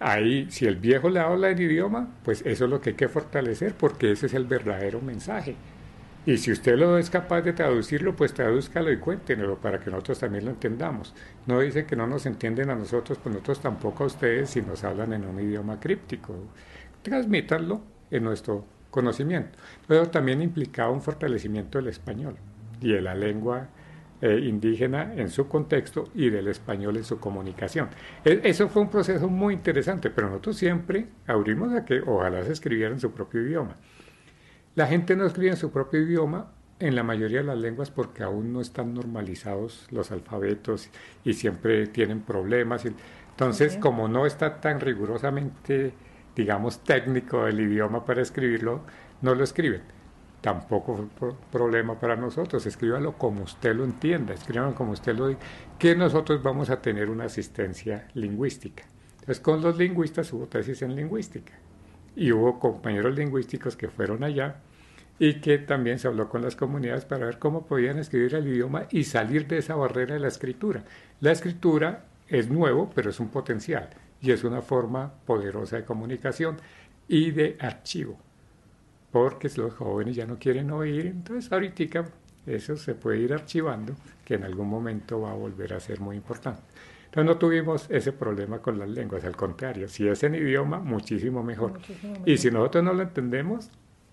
Ahí, 0.00 0.46
si 0.50 0.66
el 0.66 0.76
viejo 0.76 1.08
le 1.08 1.20
habla 1.20 1.50
en 1.50 1.60
idioma, 1.60 2.08
pues 2.22 2.42
eso 2.46 2.64
es 2.66 2.70
lo 2.70 2.80
que 2.80 2.90
hay 2.90 2.96
que 2.96 3.08
fortalecer 3.08 3.74
porque 3.74 4.12
ese 4.12 4.26
es 4.26 4.34
el 4.34 4.44
verdadero 4.44 5.00
mensaje. 5.00 5.56
Y 6.26 6.36
si 6.36 6.52
usted 6.52 6.76
lo 6.76 6.98
es 6.98 7.08
capaz 7.08 7.40
de 7.42 7.54
traducirlo, 7.54 8.14
pues 8.14 8.34
tradúzcalo 8.34 8.92
y 8.92 8.98
cuéntenlo 8.98 9.56
para 9.58 9.80
que 9.80 9.90
nosotros 9.90 10.18
también 10.18 10.44
lo 10.44 10.50
entendamos. 10.50 11.14
No 11.46 11.60
dice 11.60 11.86
que 11.86 11.96
no 11.96 12.06
nos 12.06 12.26
entienden 12.26 12.70
a 12.70 12.74
nosotros, 12.74 13.18
pues 13.22 13.34
nosotros 13.34 13.60
tampoco 13.60 14.04
a 14.04 14.08
ustedes 14.08 14.50
si 14.50 14.60
nos 14.60 14.84
hablan 14.84 15.14
en 15.14 15.24
un 15.24 15.40
idioma 15.40 15.80
críptico. 15.80 16.34
Transmítanlo 17.02 17.80
en 18.10 18.24
nuestro 18.24 18.66
conocimiento. 18.90 19.58
Pero 19.86 20.08
también 20.10 20.42
implicaba 20.42 20.90
un 20.90 21.00
fortalecimiento 21.00 21.78
del 21.78 21.88
español 21.88 22.36
y 22.80 22.92
de 22.92 23.00
la 23.00 23.14
lengua 23.14 23.68
eh, 24.20 24.40
indígena 24.42 25.14
en 25.14 25.30
su 25.30 25.46
contexto 25.46 26.10
y 26.14 26.28
del 26.28 26.48
español 26.48 26.96
en 26.96 27.04
su 27.04 27.20
comunicación. 27.20 27.88
E, 28.24 28.40
eso 28.44 28.68
fue 28.68 28.82
un 28.82 28.90
proceso 28.90 29.28
muy 29.28 29.54
interesante, 29.54 30.10
pero 30.10 30.28
nosotros 30.28 30.56
siempre 30.56 31.06
abrimos 31.26 31.72
a 31.72 31.84
que 31.84 32.00
ojalá 32.00 32.42
se 32.44 32.52
escribiera 32.52 32.92
en 32.92 33.00
su 33.00 33.12
propio 33.12 33.42
idioma. 33.42 33.76
La 34.78 34.86
gente 34.86 35.16
no 35.16 35.26
escribe 35.26 35.50
en 35.50 35.56
su 35.56 35.72
propio 35.72 36.00
idioma 36.00 36.52
en 36.78 36.94
la 36.94 37.02
mayoría 37.02 37.38
de 37.38 37.46
las 37.46 37.58
lenguas 37.58 37.90
porque 37.90 38.22
aún 38.22 38.52
no 38.52 38.60
están 38.60 38.94
normalizados 38.94 39.88
los 39.90 40.12
alfabetos 40.12 40.88
y 41.24 41.32
siempre 41.32 41.88
tienen 41.88 42.20
problemas. 42.20 42.84
Entonces, 42.84 43.76
como 43.76 44.06
no 44.06 44.24
está 44.24 44.60
tan 44.60 44.78
rigurosamente, 44.78 45.94
digamos, 46.36 46.84
técnico 46.84 47.48
el 47.48 47.58
idioma 47.58 48.04
para 48.04 48.22
escribirlo, 48.22 48.82
no 49.20 49.34
lo 49.34 49.42
escriben. 49.42 49.82
Tampoco 50.40 51.08
fue 51.18 51.32
problema 51.50 51.98
para 51.98 52.14
nosotros, 52.14 52.64
escríbalo 52.64 53.18
como 53.18 53.42
usted 53.42 53.74
lo 53.74 53.82
entienda, 53.82 54.32
escríbalo 54.32 54.76
como 54.76 54.92
usted 54.92 55.16
lo 55.16 55.26
diga, 55.26 55.40
que 55.76 55.96
nosotros 55.96 56.40
vamos 56.40 56.70
a 56.70 56.80
tener 56.80 57.10
una 57.10 57.24
asistencia 57.24 58.06
lingüística. 58.14 58.84
Entonces, 59.14 59.40
con 59.40 59.60
los 59.60 59.76
lingüistas 59.76 60.32
hubo 60.32 60.46
tesis 60.46 60.82
en 60.82 60.94
lingüística 60.94 61.54
y 62.14 62.30
hubo 62.30 62.60
compañeros 62.60 63.16
lingüísticos 63.16 63.76
que 63.76 63.88
fueron 63.88 64.22
allá 64.22 64.60
y 65.18 65.34
que 65.40 65.58
también 65.58 65.98
se 65.98 66.08
habló 66.08 66.28
con 66.28 66.42
las 66.42 66.56
comunidades 66.56 67.04
para 67.04 67.26
ver 67.26 67.38
cómo 67.38 67.66
podían 67.66 67.98
escribir 67.98 68.34
el 68.34 68.46
idioma 68.46 68.86
y 68.90 69.04
salir 69.04 69.46
de 69.46 69.58
esa 69.58 69.74
barrera 69.74 70.14
de 70.14 70.20
la 70.20 70.28
escritura. 70.28 70.84
La 71.20 71.32
escritura 71.32 72.04
es 72.28 72.48
nuevo, 72.50 72.90
pero 72.94 73.10
es 73.10 73.18
un 73.20 73.28
potencial 73.28 73.88
y 74.20 74.30
es 74.30 74.44
una 74.44 74.62
forma 74.62 75.12
poderosa 75.26 75.76
de 75.76 75.84
comunicación 75.84 76.56
y 77.08 77.30
de 77.30 77.56
archivo, 77.60 78.18
porque 79.10 79.50
los 79.56 79.74
jóvenes 79.74 80.16
ya 80.16 80.26
no 80.26 80.38
quieren 80.38 80.70
oír, 80.70 81.06
entonces 81.06 81.50
ahorita 81.50 82.04
eso 82.46 82.76
se 82.76 82.94
puede 82.94 83.18
ir 83.18 83.32
archivando, 83.32 83.94
que 84.24 84.34
en 84.34 84.44
algún 84.44 84.68
momento 84.68 85.20
va 85.20 85.32
a 85.32 85.34
volver 85.34 85.74
a 85.74 85.80
ser 85.80 86.00
muy 86.00 86.16
importante. 86.16 86.62
Entonces 87.06 87.24
no 87.24 87.38
tuvimos 87.38 87.86
ese 87.90 88.12
problema 88.12 88.58
con 88.58 88.78
las 88.78 88.88
lenguas, 88.88 89.24
al 89.24 89.34
contrario, 89.34 89.88
si 89.88 90.06
es 90.06 90.22
en 90.22 90.34
idioma, 90.34 90.78
muchísimo 90.78 91.42
mejor. 91.42 91.80
Y 92.26 92.36
si 92.36 92.50
nosotros 92.50 92.84
no 92.84 92.92
lo 92.92 93.02
entendemos, 93.02 93.70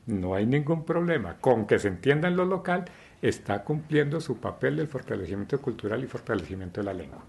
no 0.07 0.35
hay 0.35 0.45
ningún 0.45 0.85
problema. 0.85 1.37
Con 1.39 1.65
que 1.65 1.79
se 1.79 1.87
entienda 1.87 2.27
en 2.27 2.35
lo 2.35 2.45
local, 2.45 2.85
está 3.21 3.63
cumpliendo 3.63 4.19
su 4.21 4.37
papel 4.37 4.77
del 4.77 4.87
fortalecimiento 4.87 5.61
cultural 5.61 6.03
y 6.03 6.07
fortalecimiento 6.07 6.81
de 6.81 6.85
la 6.85 6.93
lengua. 6.93 7.23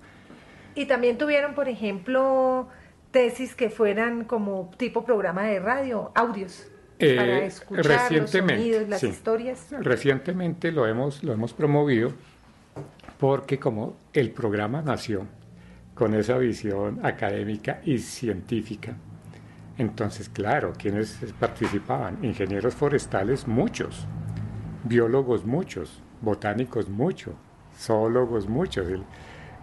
Y 0.75 0.87
también 0.87 1.17
tuvieron, 1.17 1.55
por 1.55 1.69
ejemplo, 1.69 2.69
tesis 3.11 3.55
que 3.55 3.71
fueran 3.71 4.25
como 4.25 4.71
tipo 4.77 5.05
programa 5.05 5.45
de 5.45 5.59
radio, 5.59 6.13
audios. 6.15 6.71
Eh, 6.99 7.17
para 7.17 7.45
escuchar 7.45 7.85
recientemente, 7.85 8.81
los 8.81 8.89
las 8.89 9.03
historias. 9.03 9.67
Recientemente 9.81 10.73
lo 10.73 10.87
hemos, 10.87 11.23
lo 11.23 11.33
hemos 11.33 11.53
promovido 11.53 12.13
porque 13.19 13.59
como 13.59 13.97
el 14.13 14.31
programa 14.31 14.83
nació 14.83 15.27
con 15.95 16.15
esa 16.15 16.37
visión 16.39 17.01
académica 17.05 17.81
y 17.85 17.99
científica, 17.99 18.97
entonces, 19.79 20.29
claro, 20.29 20.73
quienes 20.77 21.19
participaban? 21.39 22.25
Ingenieros 22.25 22.75
forestales, 22.75 23.47
muchos, 23.47 24.07
biólogos, 24.85 25.45
muchos, 25.45 26.01
botánicos, 26.23 26.89
muchos, 26.89 27.35
zoólogos, 27.77 28.49
muchos, 28.49 28.87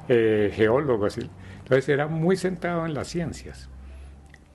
eh, 0.07 0.51
geólogos. 0.53 1.17
Entonces 1.17 1.89
era 1.89 2.07
muy 2.07 2.37
centrado 2.37 2.85
en 2.85 2.93
las 2.93 3.07
ciencias. 3.07 3.69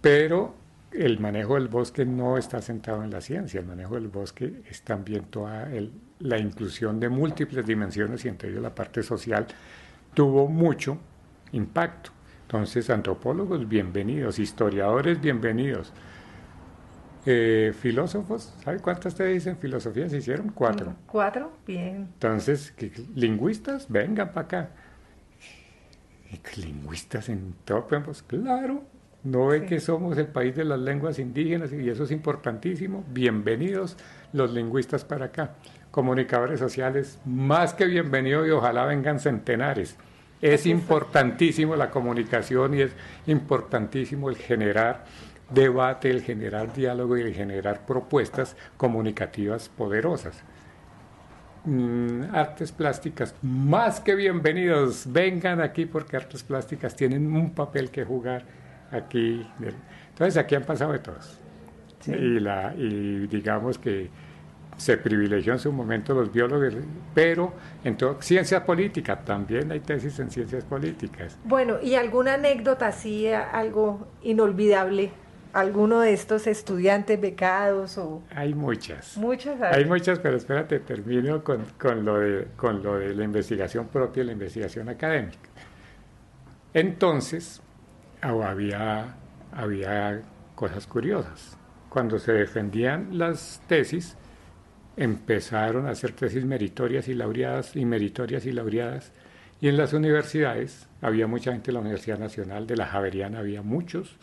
Pero 0.01 0.55
el 0.93 1.19
manejo 1.19 1.55
del 1.55 1.69
bosque 1.69 2.05
no 2.05 2.39
está 2.39 2.63
centrado 2.63 3.03
en 3.03 3.11
la 3.11 3.21
ciencia, 3.21 3.61
el 3.61 3.67
manejo 3.67 3.95
del 3.95 4.09
bosque 4.09 4.63
es 4.71 4.83
también 4.83 5.25
toda 5.25 5.69
la 6.21 6.39
inclusión 6.39 7.01
de 7.01 7.09
múltiples 7.09 7.67
dimensiones 7.67 8.25
y 8.25 8.29
entre 8.29 8.51
ellos 8.51 8.63
la 8.63 8.75
parte 8.75 9.03
social 9.03 9.47
tuvo 10.15 10.49
mucho 10.49 10.99
impacto. 11.53 12.13
Entonces, 12.49 12.89
antropólogos, 12.89 13.69
bienvenidos, 13.69 14.39
historiadores, 14.39 15.21
bienvenidos. 15.21 15.93
Eh, 17.27 17.75
filósofos, 17.79 18.55
¿sabe 18.65 18.79
cuántas 18.81 19.15
te 19.15 19.27
dicen 19.27 19.59
filosofía 19.59 20.09
se 20.09 20.17
hicieron? 20.17 20.49
Cuatro. 20.55 20.95
Cuatro, 21.07 21.53
bien. 21.67 22.09
Entonces, 22.15 22.73
lingüistas, 23.15 23.87
vengan 23.91 24.33
para 24.33 24.47
acá. 24.47 24.71
¿Lingüistas 26.57 27.29
en 27.29 27.53
Topemos? 27.67 28.23
Claro, 28.23 28.83
no 29.25 29.49
ve 29.49 29.67
que 29.67 29.79
somos 29.79 30.17
el 30.17 30.29
país 30.29 30.57
de 30.57 30.65
las 30.65 30.79
lenguas 30.79 31.19
indígenas 31.19 31.71
y 31.71 31.87
eso 31.91 32.05
es 32.05 32.11
importantísimo. 32.11 33.05
Bienvenidos 33.11 33.99
los 34.33 34.51
lingüistas 34.55 35.05
para 35.05 35.27
acá. 35.27 35.57
Comunicadores 35.91 36.61
sociales, 36.61 37.21
más 37.27 37.75
que 37.75 37.85
bienvenidos 37.85 38.49
y 38.49 38.53
ojalá 38.53 38.87
vengan 38.87 39.21
centenares. 39.21 39.99
Es 40.41 40.67
importantísimo 40.67 41.75
la 41.75 41.91
comunicación 41.91 42.75
y 42.75 42.83
es 42.83 42.93
importantísimo 43.27 44.31
el 44.31 44.37
generar 44.37 45.05
debate, 45.51 46.11
el 46.11 46.23
generar 46.23 46.73
diálogo 46.73 47.17
y 47.17 47.23
el 47.23 47.35
generar 47.35 47.85
propuestas 47.87 48.57
comunicativas 48.77 49.69
poderosas. 49.69 50.43
Mm, 51.65 52.35
artes 52.35 52.71
plásticas, 52.73 53.35
más 53.43 54.01
que 54.01 54.15
bienvenidos, 54.15 55.05
vengan 55.11 55.61
aquí 55.61 55.87
porque 55.87 56.17
artes 56.17 56.43
plásticas 56.43 56.95
tienen 56.95 57.35
un 57.35 57.51
papel 57.51 57.91
que 57.91 58.05
jugar 58.05 58.45
aquí. 58.93 59.47
Entonces 60.11 60.37
aquí 60.37 60.55
han 60.55 60.65
pasado 60.65 60.93
de 60.93 61.01
todos. 61.01 61.39
Y, 62.07 62.41
la, 62.41 62.75
y 62.77 63.27
digamos 63.27 63.77
que 63.77 64.09
se 64.79 64.97
privilegió 64.97 65.53
en 65.53 65.59
su 65.59 65.73
momento 65.73 66.15
los 66.15 66.33
biólogos, 66.33 66.73
pero 67.13 67.53
en 67.85 67.97
todo, 67.97 68.23
ciencia 68.23 68.65
política, 68.65 69.19
también 69.19 69.71
hay 69.73 69.81
tesis 69.81 70.19
en 70.21 70.31
ciencias 70.31 70.65
políticas. 70.65 71.37
Bueno, 71.45 71.79
¿y 71.83 71.97
alguna 71.97 72.35
anécdota 72.35 72.87
así, 72.87 73.29
algo 73.29 74.07
inolvidable? 74.23 75.11
¿Alguno 75.53 76.01
de 76.01 76.13
estos 76.13 76.47
estudiantes 76.47 77.21
becados? 77.21 77.99
O... 77.99 78.23
Hay 78.31 78.55
muchas. 78.55 79.17
Muchas. 79.17 79.61
Hay, 79.61 79.85
muchas, 79.85 80.21
pero 80.21 80.37
espérate, 80.37 80.79
termino 80.79 81.43
con, 81.43 81.65
con, 81.79 82.05
lo 82.05 82.21
de, 82.21 82.47
con 82.57 82.83
lo 82.83 82.99
de 82.99 83.15
la 83.15 83.25
investigación 83.25 83.89
propia, 83.89 84.23
la 84.23 84.33
investigación 84.33 84.89
académica. 84.89 85.49
Entonces, 86.73 87.61
había, 88.21 89.17
había 89.53 90.23
cosas 90.55 90.87
curiosas. 90.87 91.57
Cuando 91.89 92.19
se 92.19 92.33
defendían 92.33 93.19
las 93.19 93.61
tesis, 93.67 94.17
empezaron 94.99 95.87
a 95.87 95.91
hacer 95.91 96.13
tesis 96.13 96.45
meritorias 96.45 97.09
y 97.09 97.15
laureadas 97.15 97.77
y 97.77 97.85
meritorias 97.85 98.45
y 98.47 98.53
laureadas. 98.53 99.13
Y 99.61 99.69
en 99.69 99.77
las 99.77 99.93
universidades 99.93 100.89
había 101.01 101.27
mucha 101.27 101.53
gente 101.53 101.67
de 101.69 101.75
la 101.75 101.81
Universidad 101.81 102.19
Nacional, 102.19 102.67
de 102.67 102.77
la 102.77 102.87
Javeriana 102.87 103.39
había 103.39 103.63
muchos, 103.63 104.17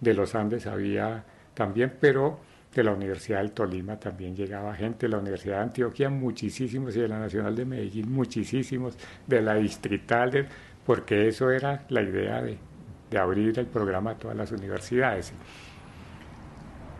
de 0.00 0.14
los 0.14 0.34
Andes 0.34 0.66
había 0.66 1.24
también, 1.54 1.92
pero 2.00 2.40
de 2.74 2.84
la 2.84 2.92
Universidad 2.92 3.38
del 3.38 3.52
Tolima 3.52 3.98
también 3.98 4.36
llegaba 4.36 4.74
gente, 4.74 5.06
de 5.06 5.12
la 5.12 5.18
Universidad 5.18 5.56
de 5.56 5.62
Antioquia 5.62 6.10
muchísimos 6.10 6.94
y 6.96 7.00
de 7.00 7.08
la 7.08 7.18
Nacional 7.18 7.56
de 7.56 7.64
Medellín 7.64 8.12
muchísimos, 8.12 8.98
de 9.26 9.40
la 9.40 9.54
Distrital, 9.54 10.46
porque 10.84 11.28
eso 11.28 11.50
era 11.50 11.84
la 11.88 12.02
idea 12.02 12.42
de, 12.42 12.58
de 13.10 13.18
abrir 13.18 13.58
el 13.58 13.66
programa 13.66 14.12
a 14.12 14.14
todas 14.18 14.36
las 14.36 14.52
universidades. 14.52 15.32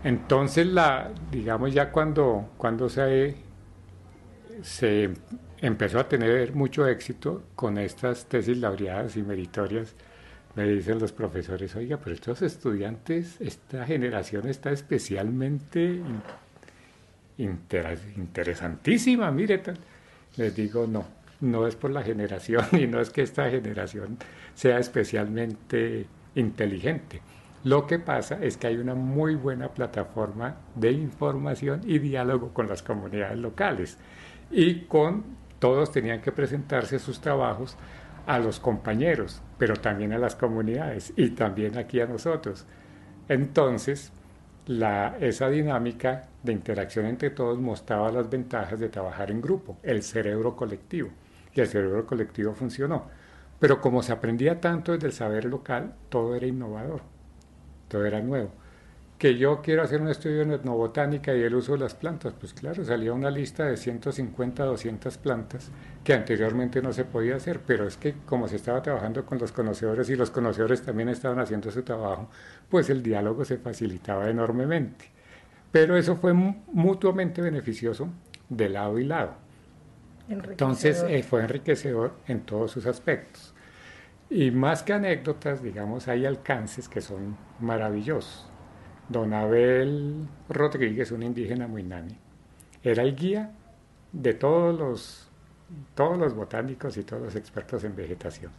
Entonces, 0.07 0.69
la, 0.69 1.11
digamos 1.33 1.75
ya 1.75 1.90
cuando, 1.90 2.51
cuando 2.59 2.88
se, 2.88 3.35
se 4.62 5.11
empezó 5.61 5.99
a 5.99 6.09
tener 6.09 6.55
mucho 6.55 6.87
éxito 6.87 7.42
con 7.57 7.77
estas 7.77 8.27
tesis 8.27 8.57
laureadas 8.57 9.16
y 9.16 9.25
meritorias, 9.25 9.97
me 10.55 10.62
dicen 10.69 11.01
los 11.01 11.11
profesores, 11.11 11.75
oiga, 11.75 11.97
pero 11.97 12.14
estos 12.14 12.40
estudiantes, 12.42 13.40
esta 13.40 13.85
generación 13.85 14.49
está 14.49 14.71
especialmente 14.71 16.01
interesantísima, 17.37 19.33
mire, 19.33 19.61
les 20.37 20.55
digo, 20.55 20.87
no, 20.87 21.05
no 21.40 21.66
es 21.66 21.75
por 21.75 21.90
la 21.90 22.05
generación 22.05 22.64
y 22.79 22.87
no 22.87 23.01
es 23.01 23.11
que 23.11 23.23
esta 23.23 23.51
generación 23.51 24.19
sea 24.55 24.79
especialmente 24.79 26.07
inteligente 26.37 27.21
lo 27.66 27.85
que 27.85 27.98
pasa 27.98 28.38
es 28.40 28.57
que 28.57 28.68
hay 28.68 28.76
una 28.76 28.94
muy 28.94 29.35
buena 29.35 29.70
plataforma 29.70 30.55
de 30.76 30.92
información 30.92 31.81
y 31.85 31.98
diálogo 31.98 32.55
con 32.55 32.68
las 32.68 32.81
comunidades 32.81 33.40
locales 33.40 33.98
y 34.52 34.83
con 34.83 35.24
todos 35.59 35.90
tenían 35.90 36.20
que 36.20 36.31
presentarse 36.31 37.00
sus 37.00 37.20
trabajos 37.20 37.76
a 38.24 38.38
los 38.38 38.61
compañeros, 38.61 39.42
pero 39.59 39.74
también 39.74 40.12
a 40.12 40.18
las 40.18 40.37
comunidades 40.37 41.12
y 41.16 41.31
también 41.31 41.76
aquí 41.76 41.98
a 41.98 42.07
nosotros. 42.07 42.66
Entonces, 43.29 44.12
esa 45.18 45.48
dinámica 45.48 46.29
de 46.44 46.52
interacción 46.52 47.07
entre 47.07 47.31
todos 47.31 47.59
mostraba 47.59 48.12
las 48.12 48.31
ventajas 48.31 48.79
de 48.79 48.90
trabajar 48.90 49.33
en 49.33 49.40
grupo, 49.40 49.76
el 49.83 50.05
cerebro 50.05 50.55
colectivo. 50.55 51.09
Y 51.52 51.61
el 51.61 51.66
cerebro 51.66 52.07
colectivo 52.07 52.55
funcionó. 52.55 53.09
Pero 53.59 53.81
como 53.81 54.05
se 54.05 54.12
aprendía 54.12 54.61
tanto 54.61 54.92
desde 54.92 55.09
el 55.09 55.12
saber 55.12 55.46
local, 55.46 55.96
todo 56.09 56.37
era 56.37 56.46
innovador 56.46 57.15
todo 57.88 58.05
era 58.05 58.20
nuevo. 58.20 58.51
Que 59.18 59.37
yo 59.37 59.62
quiero 59.62 59.83
hacer 59.83 60.03
un 60.03 60.09
estudio 60.09 60.42
en 60.42 60.53
etnobotánica 60.53 61.35
y 61.35 61.42
el 61.42 61.55
uso 61.55 61.72
de 61.72 61.79
las 61.79 61.94
plantas, 61.94 62.35
pues 62.38 62.53
claro, 62.53 62.85
salía 62.85 63.14
una 63.14 63.31
lista 63.31 63.64
de 63.64 63.79
150, 63.79 64.64
200 64.64 65.16
plantas 65.18 65.70
que 66.05 66.12
anteriormente 66.12 66.83
no 66.83 66.92
se 66.92 67.05
podía 67.05 67.37
hacer, 67.37 67.61
pero 67.66 67.87
es 67.87 67.96
que 67.96 68.14
como 68.27 68.46
se 68.46 68.57
estaba 68.57 68.83
trabajando 68.83 69.25
con 69.25 69.38
los 69.38 69.53
conocedores 69.53 70.11
y 70.11 70.16
los 70.16 70.31
conocedores 70.31 70.83
también 70.83 71.09
estaban 71.09 71.38
haciendo 71.38 71.70
su 71.70 71.83
trabajo, 71.83 72.29
pues 72.68 72.90
el 72.90 73.03
diálogo 73.03 73.44
se 73.44 73.57
facilitaba 73.57 74.29
enormemente. 74.29 75.07
Pero 75.72 75.96
eso 75.96 76.16
fue 76.16 76.33
mutuamente 76.33 77.40
beneficioso 77.40 78.09
de 78.49 78.68
lado 78.68 78.99
y 78.99 79.05
lado. 79.05 79.46
Entonces 80.29 81.05
eh, 81.09 81.22
fue 81.22 81.42
enriquecedor 81.42 82.14
en 82.27 82.40
todos 82.40 82.72
sus 82.72 82.87
aspectos. 82.87 83.45
Y 84.29 84.51
más 84.51 84.83
que 84.83 84.93
anécdotas, 84.93 85.62
digamos, 85.62 86.09
hay 86.09 86.27
alcances 86.27 86.89
que 86.89 87.01
son 87.01 87.37
maravillosos. 87.61 88.51
Don 89.09 89.33
Abel 89.33 90.27
Rodríguez, 90.49 91.12
un 91.12 91.23
indígena 91.23 91.69
muy 91.69 91.85
nani, 91.85 92.19
era 92.83 93.05
el 93.05 93.15
guía 93.15 93.53
de 94.12 94.35
todos 94.35 94.77
los, 94.77 95.31
todos 95.95 96.19
los 96.19 96.35
botánicos 96.35 96.97
y 96.97 97.05
todos 97.05 97.23
los 97.23 97.37
expertos 97.37 97.85
en 97.85 97.95
vegetación. 97.95 98.51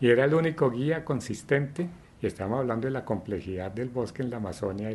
Y 0.00 0.08
era 0.08 0.24
el 0.24 0.34
único 0.34 0.70
guía 0.70 1.04
consistente, 1.04 1.88
y 2.20 2.26
estamos 2.26 2.58
hablando 2.58 2.86
de 2.86 2.92
la 2.92 3.04
complejidad 3.04 3.70
del 3.70 3.90
bosque 3.90 4.22
en 4.22 4.30
la 4.30 4.38
Amazonia, 4.38 4.90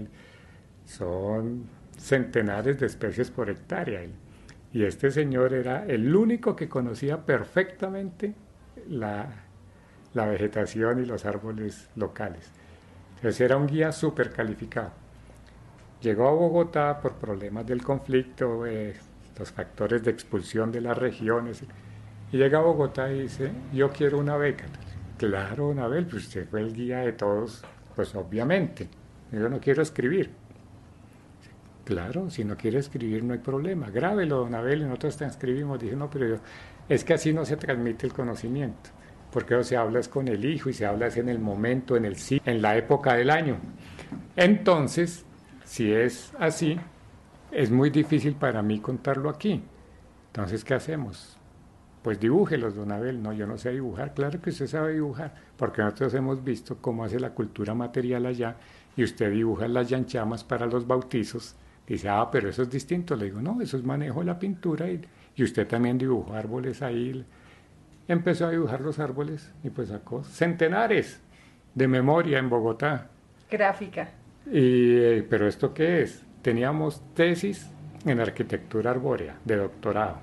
son 0.86 1.69
centenares 1.97 2.80
de 2.80 2.88
especies 2.88 3.32
por 3.32 3.50
hectárea. 3.50 4.02
Y 4.74 4.84
este 4.84 5.10
señor 5.10 5.54
era 5.54 5.86
el 5.86 6.13
único 6.13 6.56
que 6.56 6.67
conocía 6.67 7.26
perfectamente 7.26 8.34
la, 8.89 9.30
la 10.13 10.26
vegetación 10.26 11.02
y 11.02 11.06
los 11.06 11.26
árboles 11.26 11.89
locales. 11.95 12.50
Entonces 13.15 13.41
era 13.41 13.58
un 13.58 13.67
guía 13.67 13.91
súper 13.91 14.32
calificado. 14.32 14.91
Llegó 16.02 16.28
a 16.28 16.32
Bogotá 16.32 17.00
por 17.00 17.13
problemas 17.13 17.65
del 17.65 17.84
conflicto, 17.84 18.65
eh, 18.65 18.95
los 19.38 19.52
factores 19.52 20.04
de 20.04 20.12
expulsión 20.12 20.71
de 20.71 20.82
las 20.82 20.97
regiones, 20.97 21.63
y 22.32 22.38
llega 22.38 22.60
a 22.60 22.62
Bogotá 22.62 23.12
y 23.12 23.21
dice, 23.21 23.52
yo 23.71 23.89
quiero 23.89 24.17
una 24.17 24.38
beca. 24.38 24.65
Claro, 25.17 25.74
Nabel, 25.74 26.08
pues 26.08 26.24
usted 26.24 26.47
fue 26.50 26.62
el 26.62 26.74
guía 26.74 27.00
de 27.00 27.13
todos, 27.13 27.63
pues 27.95 28.15
obviamente. 28.15 28.89
Yo 29.32 29.47
no 29.50 29.60
quiero 29.60 29.82
escribir. 29.82 30.32
Claro, 31.86 32.30
si 32.30 32.43
no 32.43 32.56
quiere 32.58 32.80
escribir 32.80 33.24
no 33.24 33.34
hay 33.34 33.39
problema. 33.39 33.89
Grábelo, 33.89 34.38
don 34.38 34.56
Abel, 34.56 34.82
y 34.82 34.86
nosotros 34.86 35.17
te 35.17 35.26
escribimos. 35.26 35.80
Dije, 35.80 35.95
no, 35.95 36.10
pero 36.10 36.28
yo, 36.28 36.36
es 36.88 37.04
que 37.04 37.13
así 37.13 37.34
no 37.34 37.45
se 37.45 37.58
transmite 37.58 38.08
el 38.08 38.13
conocimiento. 38.13 38.89
Porque 39.31 39.63
se 39.63 39.77
habla 39.77 40.01
con 40.09 40.27
el 40.27 40.43
hijo 40.45 40.69
y 40.69 40.73
se 40.73 40.85
habla 40.85 41.07
en 41.07 41.29
el 41.29 41.39
momento, 41.39 41.95
en 41.95 42.05
el 42.05 42.17
sí, 42.17 42.41
en 42.45 42.61
la 42.61 42.77
época 42.77 43.13
del 43.13 43.29
año. 43.29 43.57
Entonces, 44.35 45.25
si 45.63 45.91
es 45.91 46.33
así, 46.37 46.77
es 47.51 47.71
muy 47.71 47.89
difícil 47.89 48.35
para 48.35 48.61
mí 48.61 48.79
contarlo 48.79 49.29
aquí. 49.29 49.63
Entonces, 50.27 50.63
¿qué 50.63 50.73
hacemos? 50.73 51.37
Pues 52.01 52.19
dibújelos, 52.19 52.75
don 52.75 52.91
Abel. 52.91 53.21
No, 53.21 53.31
yo 53.31 53.47
no 53.47 53.57
sé 53.57 53.71
dibujar. 53.71 54.13
Claro 54.13 54.41
que 54.41 54.49
usted 54.49 54.67
sabe 54.67 54.93
dibujar, 54.93 55.35
porque 55.55 55.81
nosotros 55.81 56.13
hemos 56.13 56.43
visto 56.43 56.77
cómo 56.81 57.03
hace 57.03 57.19
la 57.19 57.29
cultura 57.29 57.73
material 57.73 58.25
allá 58.25 58.57
y 58.95 59.03
usted 59.03 59.31
dibuja 59.31 59.67
las 59.67 59.89
llanchamas 59.89 60.43
para 60.43 60.65
los 60.65 60.85
bautizos 60.85 61.55
Dice, 61.87 62.07
ah, 62.07 62.29
pero 62.31 62.47
eso 62.47 62.61
es 62.61 62.69
distinto. 62.69 63.17
Le 63.17 63.25
digo, 63.25 63.41
no, 63.41 63.59
eso 63.61 63.75
es 63.75 63.83
manejo 63.83 64.19
de 64.19 64.25
la 64.25 64.39
pintura 64.39 64.89
y, 64.89 65.01
y 65.35 65.43
usted 65.43 65.67
también 65.67 65.97
dibujó 65.97 66.33
árboles 66.33 66.81
ahí. 66.81 67.25
Empezó 68.07 68.47
a 68.47 68.51
dibujar 68.51 68.81
los 68.81 68.99
árboles 68.99 69.51
y 69.63 69.69
pues 69.69 69.89
sacó 69.89 70.23
centenares 70.23 71.21
de 71.75 71.87
memoria 71.87 72.39
en 72.39 72.49
Bogotá. 72.49 73.07
Gráfica. 73.49 74.09
Y, 74.45 74.95
eh, 74.97 75.27
pero 75.29 75.47
¿esto 75.47 75.73
qué 75.73 76.01
es? 76.01 76.23
Teníamos 76.41 77.01
tesis 77.13 77.69
en 78.05 78.19
arquitectura 78.19 78.91
arbórea 78.91 79.35
de 79.45 79.57
doctorado. 79.57 80.17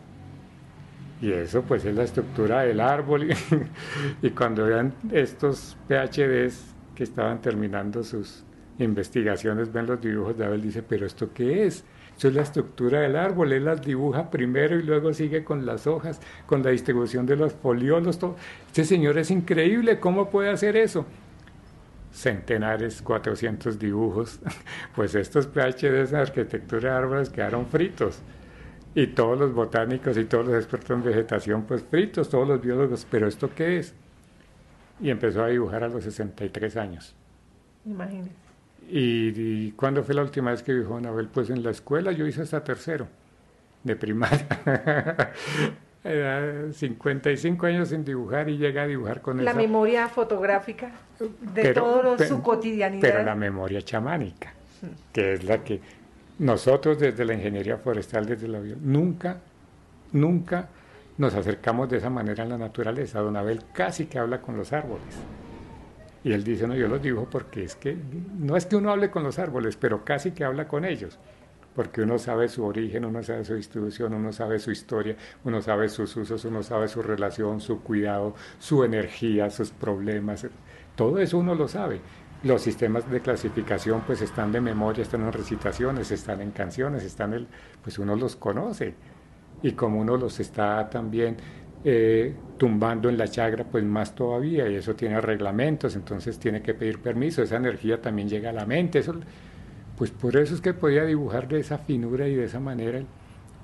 Y 1.20 1.32
eso 1.32 1.62
pues 1.62 1.84
es 1.84 1.94
la 1.94 2.04
estructura 2.04 2.62
del 2.62 2.80
árbol. 2.80 3.28
y 4.22 4.30
cuando 4.30 4.66
vean 4.66 4.92
estos 5.12 5.76
PhDs 5.88 6.74
que 6.94 7.04
estaban 7.04 7.40
terminando 7.40 8.02
sus 8.02 8.44
investigaciones 8.78 9.72
ven 9.72 9.86
los 9.86 10.00
dibujos 10.00 10.36
de 10.38 10.44
Abel, 10.44 10.62
dice, 10.62 10.82
pero 10.82 11.06
¿esto 11.06 11.32
qué 11.32 11.66
es? 11.66 11.84
Es 12.26 12.34
la 12.34 12.42
estructura 12.42 13.00
del 13.00 13.14
árbol, 13.14 13.52
él 13.52 13.64
las 13.64 13.80
dibuja 13.80 14.28
primero 14.28 14.76
y 14.76 14.82
luego 14.82 15.12
sigue 15.14 15.44
con 15.44 15.64
las 15.64 15.86
hojas, 15.86 16.20
con 16.46 16.64
la 16.64 16.70
distribución 16.70 17.26
de 17.26 17.36
los 17.36 17.52
foliolos, 17.52 18.18
todo. 18.18 18.34
Este 18.66 18.84
señor 18.84 19.18
es 19.18 19.30
increíble, 19.30 20.00
¿cómo 20.00 20.28
puede 20.28 20.50
hacer 20.50 20.76
eso? 20.76 21.06
Centenares, 22.12 23.02
400 23.02 23.78
dibujos, 23.78 24.40
pues 24.96 25.14
estos 25.14 25.46
PhDs 25.46 26.12
en 26.12 26.16
arquitectura 26.16 26.90
de 26.90 26.96
árboles 26.96 27.30
quedaron 27.30 27.66
fritos. 27.66 28.20
Y 28.96 29.06
todos 29.08 29.38
los 29.38 29.54
botánicos 29.54 30.16
y 30.16 30.24
todos 30.24 30.46
los 30.46 30.56
expertos 30.56 30.90
en 30.90 31.04
vegetación, 31.04 31.62
pues 31.62 31.84
fritos, 31.84 32.28
todos 32.28 32.48
los 32.48 32.60
biólogos, 32.60 33.06
pero 33.08 33.28
¿esto 33.28 33.48
qué 33.54 33.78
es? 33.78 33.94
Y 35.00 35.10
empezó 35.10 35.44
a 35.44 35.48
dibujar 35.48 35.84
a 35.84 35.88
los 35.88 36.02
63 36.02 36.76
años. 36.76 37.14
Imagínese. 37.84 38.47
Y, 38.90 39.72
cuando 39.72 40.02
fue 40.02 40.14
la 40.14 40.22
última 40.22 40.50
vez 40.50 40.62
que 40.62 40.72
dijo 40.72 40.96
Anabel? 40.96 41.28
Pues 41.28 41.50
en 41.50 41.62
la 41.62 41.70
escuela 41.70 42.12
yo 42.12 42.26
hice 42.26 42.42
hasta 42.42 42.64
tercero, 42.64 43.06
de 43.84 43.96
primaria. 43.96 44.46
Era 46.04 46.72
55 46.72 47.66
años 47.66 47.88
sin 47.88 48.04
dibujar 48.04 48.48
y 48.48 48.56
llega 48.56 48.82
a 48.82 48.86
dibujar 48.86 49.20
con 49.20 49.44
La 49.44 49.52
memoria 49.52 50.08
fotográfica 50.08 50.92
de 51.54 51.74
todo 51.74 52.16
su 52.18 52.40
cotidianidad. 52.40 53.02
Pero 53.02 53.22
la 53.24 53.34
memoria 53.34 53.82
chamánica, 53.82 54.54
que 55.12 55.34
es 55.34 55.44
la 55.44 55.62
que 55.62 55.80
nosotros 56.38 56.98
desde 56.98 57.24
la 57.24 57.34
ingeniería 57.34 57.76
forestal, 57.76 58.24
desde 58.24 58.48
la 58.48 58.60
bio, 58.60 58.76
nunca, 58.80 59.38
nunca 60.12 60.68
nos 61.18 61.34
acercamos 61.34 61.90
de 61.90 61.98
esa 61.98 62.10
manera 62.10 62.44
a 62.44 62.46
la 62.46 62.56
naturaleza. 62.56 63.20
Don 63.20 63.36
Abel 63.36 63.64
casi 63.72 64.06
que 64.06 64.18
habla 64.18 64.40
con 64.40 64.56
los 64.56 64.72
árboles. 64.72 65.16
Y 66.24 66.32
él 66.32 66.44
dice, 66.44 66.66
no, 66.66 66.74
yo 66.74 66.88
los 66.88 67.00
dibujo 67.00 67.28
porque 67.30 67.64
es 67.64 67.76
que, 67.76 67.96
no 68.38 68.56
es 68.56 68.66
que 68.66 68.76
uno 68.76 68.90
hable 68.90 69.10
con 69.10 69.22
los 69.22 69.38
árboles, 69.38 69.76
pero 69.76 70.04
casi 70.04 70.32
que 70.32 70.44
habla 70.44 70.66
con 70.66 70.84
ellos, 70.84 71.18
porque 71.74 72.02
uno 72.02 72.18
sabe 72.18 72.48
su 72.48 72.64
origen, 72.64 73.04
uno 73.04 73.22
sabe 73.22 73.44
su 73.44 73.54
distribución, 73.54 74.12
uno 74.14 74.32
sabe 74.32 74.58
su 74.58 74.72
historia, 74.72 75.16
uno 75.44 75.62
sabe 75.62 75.88
sus 75.88 76.16
usos, 76.16 76.44
uno 76.44 76.62
sabe 76.62 76.88
su 76.88 77.02
relación, 77.02 77.60
su 77.60 77.82
cuidado, 77.82 78.34
su 78.58 78.82
energía, 78.82 79.48
sus 79.50 79.70
problemas, 79.70 80.46
todo 80.96 81.20
eso 81.20 81.38
uno 81.38 81.54
lo 81.54 81.68
sabe. 81.68 82.00
Los 82.42 82.62
sistemas 82.62 83.08
de 83.10 83.20
clasificación 83.20 84.02
pues 84.06 84.20
están 84.22 84.50
de 84.50 84.60
memoria, 84.60 85.02
están 85.02 85.22
en 85.22 85.32
recitaciones, 85.32 86.10
están 86.10 86.40
en 86.40 86.50
canciones, 86.50 87.04
están 87.04 87.32
el, 87.32 87.46
pues 87.82 87.98
uno 87.98 88.16
los 88.16 88.34
conoce. 88.34 88.94
Y 89.62 89.72
como 89.72 90.00
uno 90.00 90.16
los 90.16 90.38
está 90.40 90.88
también 90.90 91.36
eh, 91.84 92.34
tumbando 92.56 93.08
en 93.08 93.16
la 93.16 93.28
chagra, 93.28 93.64
pues 93.64 93.84
más 93.84 94.14
todavía, 94.14 94.68
y 94.68 94.74
eso 94.74 94.94
tiene 94.94 95.20
reglamentos, 95.20 95.94
entonces 95.96 96.38
tiene 96.38 96.62
que 96.62 96.74
pedir 96.74 97.00
permiso, 97.00 97.42
esa 97.42 97.56
energía 97.56 98.02
también 98.02 98.28
llega 98.28 98.50
a 98.50 98.52
la 98.52 98.66
mente, 98.66 98.98
eso, 98.98 99.14
pues 99.96 100.10
por 100.10 100.36
eso 100.36 100.54
es 100.54 100.60
que 100.60 100.74
podía 100.74 101.04
dibujar 101.04 101.48
de 101.48 101.60
esa 101.60 101.78
finura 101.78 102.28
y 102.28 102.34
de 102.34 102.44
esa 102.44 102.60
manera, 102.60 103.02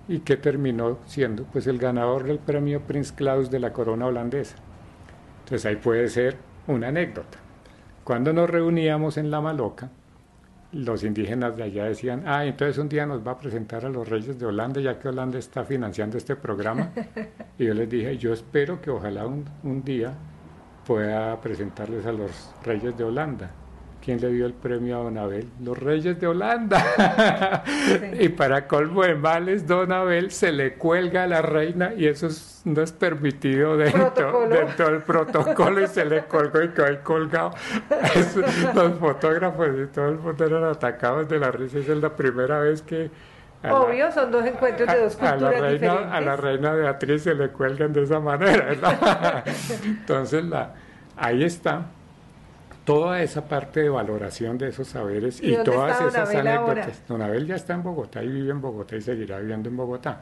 y 0.08 0.20
que 0.20 0.36
terminó 0.36 0.98
siendo 1.06 1.44
pues 1.44 1.66
el 1.66 1.78
ganador 1.78 2.24
del 2.24 2.38
premio 2.38 2.82
Prince 2.82 3.14
Claus 3.14 3.50
de 3.50 3.58
la 3.58 3.72
corona 3.72 4.06
holandesa. 4.06 4.56
Entonces 5.40 5.66
ahí 5.66 5.76
puede 5.76 6.08
ser 6.08 6.36
una 6.66 6.88
anécdota. 6.88 7.38
Cuando 8.04 8.32
nos 8.32 8.50
reuníamos 8.50 9.16
en 9.16 9.30
La 9.30 9.40
Maloca, 9.40 9.90
los 10.74 11.04
indígenas 11.04 11.56
de 11.56 11.62
allá 11.62 11.84
decían, 11.84 12.24
ah, 12.26 12.44
entonces 12.44 12.78
un 12.78 12.88
día 12.88 13.06
nos 13.06 13.26
va 13.26 13.32
a 13.32 13.38
presentar 13.38 13.84
a 13.86 13.88
los 13.88 14.08
reyes 14.08 14.38
de 14.38 14.46
Holanda, 14.46 14.80
ya 14.80 14.98
que 14.98 15.08
Holanda 15.08 15.38
está 15.38 15.64
financiando 15.64 16.18
este 16.18 16.36
programa. 16.36 16.90
y 17.58 17.64
yo 17.66 17.74
les 17.74 17.88
dije, 17.88 18.18
yo 18.18 18.32
espero 18.32 18.80
que 18.80 18.90
ojalá 18.90 19.26
un, 19.26 19.44
un 19.62 19.84
día 19.84 20.12
pueda 20.84 21.40
presentarles 21.40 22.04
a 22.06 22.12
los 22.12 22.50
reyes 22.64 22.96
de 22.96 23.04
Holanda. 23.04 23.50
¿Quién 24.04 24.20
le 24.20 24.28
dio 24.28 24.44
el 24.44 24.52
premio 24.52 25.00
a 25.00 25.02
Don 25.04 25.16
Abel? 25.16 25.48
Los 25.62 25.78
reyes 25.78 26.20
de 26.20 26.26
Holanda. 26.26 27.64
y 28.20 28.28
para 28.28 28.66
colmo 28.66 29.02
de 29.02 29.14
males, 29.14 29.66
Don 29.66 29.90
Abel 29.92 30.30
se 30.30 30.52
le 30.52 30.74
cuelga 30.74 31.22
a 31.24 31.26
la 31.26 31.40
reina 31.40 31.94
y 31.96 32.06
eso 32.06 32.28
no 32.66 32.82
es 32.82 32.92
permitido 32.92 33.78
dentro, 33.78 34.46
dentro, 34.46 34.90
del 34.90 35.02
protocolo 35.02 35.80
y 35.80 35.86
se 35.86 36.04
le 36.04 36.24
colgó 36.24 36.62
y 36.62 36.68
quedó 36.68 36.86
ahí 36.86 36.98
colgado. 37.02 37.52
los 38.74 38.98
fotógrafos 38.98 39.68
y 39.82 39.86
todo 39.86 40.10
el 40.10 40.18
mundo 40.18 40.44
eran 40.44 40.64
atacados 40.64 41.26
de 41.26 41.38
la 41.38 41.50
risa. 41.50 41.78
Esa 41.78 41.92
es 41.92 41.98
la 41.98 42.14
primera 42.14 42.58
vez 42.58 42.82
que... 42.82 43.10
Obvio, 43.70 44.12
son 44.12 44.30
dos 44.30 44.44
encuentros 44.44 44.86
de 44.86 45.00
dos 45.00 45.16
culturas 45.16 45.42
a 45.42 45.46
la 45.46 45.50
reina, 45.50 45.68
diferentes. 45.70 46.12
A 46.12 46.20
la 46.20 46.36
reina 46.36 46.72
Beatriz 46.74 47.22
se 47.22 47.34
le 47.34 47.48
cuelgan 47.48 47.94
de 47.94 48.02
esa 48.02 48.20
manera. 48.20 48.68
Entonces, 49.82 50.44
la, 50.44 50.74
ahí 51.16 51.42
está 51.42 51.86
toda 52.84 53.22
esa 53.22 53.48
parte 53.48 53.80
de 53.80 53.88
valoración 53.88 54.58
de 54.58 54.68
esos 54.68 54.88
saberes 54.88 55.40
y, 55.42 55.56
todas 55.64 56.00
esas 56.00 56.34
anécdotas. 56.34 57.02
Don 57.08 57.22
Abel 57.22 57.46
ya 57.46 57.56
está 57.56 57.74
en 57.74 57.82
Bogotá 57.82 58.22
y 58.22 58.28
vive 58.28 58.50
en 58.50 58.60
Bogotá 58.60 58.96
y 58.96 59.00
seguirá 59.00 59.38
viviendo 59.38 59.68
en 59.68 59.76
Bogotá. 59.76 60.20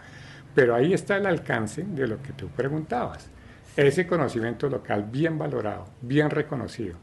Pero 0.55 0.75
ahí 0.75 0.92
está 0.92 1.16
el 1.16 1.27
alcance 1.27 1.83
de 1.83 2.07
lo 2.07 2.22
que 2.22 2.33
tú 2.33 2.48
preguntabas. 2.48 3.29
Ese 3.77 4.07
conocimiento 4.07 4.68
local 4.68 5.07
bien 5.11 5.38
valorado, 5.38 5.87
bien 6.03 6.31
reconocido, 6.31 6.96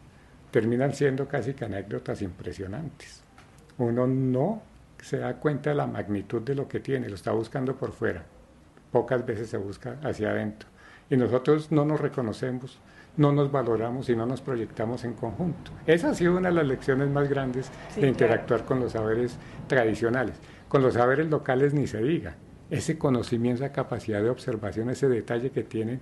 terminan 0.52 0.94
siendo 0.94 1.28
casi 1.28 1.54
que 1.54 1.66
anécdotas 1.66 2.22
impresionantes. 2.22 3.24
Uno 3.78 4.06
no 4.08 4.62
se 5.02 5.18
da 5.18 5.36
cuenta 5.36 5.72
de 5.72 5.78
la 5.78 5.88
magnitud 5.88 6.42
de 6.42 6.56
lo 6.56 6.68
que 6.68 6.80
tiene, 6.80 7.10
lo 7.10 7.16
está 7.16 7.32
buscando 7.32 7.76
por 7.76 7.92
fuera. 7.92 8.24
Pocas 8.92 9.26
veces 9.26 9.50
se 9.50 9.58
busca 9.58 9.98
hacia 10.04 10.30
adentro. 10.30 10.70
Y 11.10 11.18
nosotros 11.18 11.72
no 11.72 11.86
nos 11.86 12.00
reconocemos 12.00 12.80
no 13.20 13.34
nos 13.34 13.52
valoramos 13.52 14.08
y 14.08 14.16
no 14.16 14.26
nos 14.26 14.40
proyectamos 14.40 15.04
en 15.04 15.14
conjunto. 15.14 15.72
Esa 15.86 16.12
ha 16.12 16.14
sido 16.14 16.38
una 16.38 16.48
de 16.48 16.56
las 16.56 16.66
lecciones 16.66 17.10
más 17.10 17.30
grandes 17.30 17.70
de 17.98 18.08
interactuar 18.08 18.64
con 18.64 18.80
los 18.80 18.94
saberes 18.94 19.38
tradicionales. 19.68 20.36
Con 20.70 20.82
los 20.82 20.94
saberes 20.94 21.30
locales 21.30 21.74
ni 21.74 21.86
se 21.86 22.02
diga. 22.02 22.38
ese 22.70 22.98
conocimiento, 22.98 23.66
esa 23.66 23.74
capacidad 23.74 24.22
de 24.22 24.30
observación, 24.30 24.90
ese 24.90 25.10
detalle 25.10 25.50
que 25.50 25.64
tienen 25.64 26.00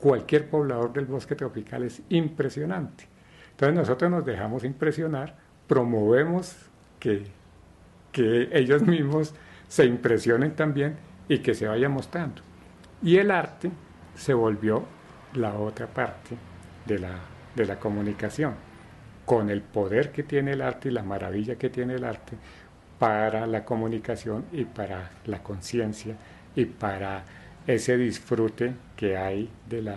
cualquier 0.00 0.50
poblador 0.50 0.92
del 0.92 1.06
bosque 1.06 1.36
tropical 1.36 1.84
es 1.84 2.02
impresionante. 2.08 3.04
Entonces 3.52 3.76
nosotros 3.76 4.10
nos 4.10 4.24
dejamos 4.24 4.64
impresionar, 4.64 5.36
promovemos 5.68 6.56
que, 6.98 7.26
que 8.10 8.48
ellos 8.50 8.82
mismos 8.86 9.34
se 9.68 9.84
impresionen 9.84 10.56
también 10.56 10.96
y 11.28 11.38
que 11.38 11.54
se 11.54 11.68
vaya 11.68 11.88
mostrando. 11.88 12.42
Y 13.02 13.18
el 13.18 13.30
arte 13.30 13.70
se 14.16 14.34
volvió 14.34 14.82
la 15.34 15.54
otra 15.54 15.86
parte 15.86 16.36
de 16.86 16.98
la, 16.98 17.18
de 17.54 17.66
la 17.66 17.78
comunicación, 17.78 18.54
con 19.24 19.50
el 19.50 19.62
poder 19.62 20.12
que 20.12 20.22
tiene 20.22 20.52
el 20.52 20.62
arte 20.62 20.88
y 20.88 20.92
la 20.92 21.02
maravilla 21.02 21.56
que 21.56 21.70
tiene 21.70 21.94
el 21.94 22.04
arte 22.04 22.36
para 22.98 23.46
la 23.46 23.64
comunicación 23.64 24.44
y 24.52 24.64
para 24.64 25.10
la 25.26 25.42
conciencia 25.42 26.16
y 26.54 26.64
para 26.64 27.24
ese 27.66 27.96
disfrute 27.96 28.74
que 28.96 29.16
hay 29.16 29.50
de 29.68 29.82
la, 29.82 29.96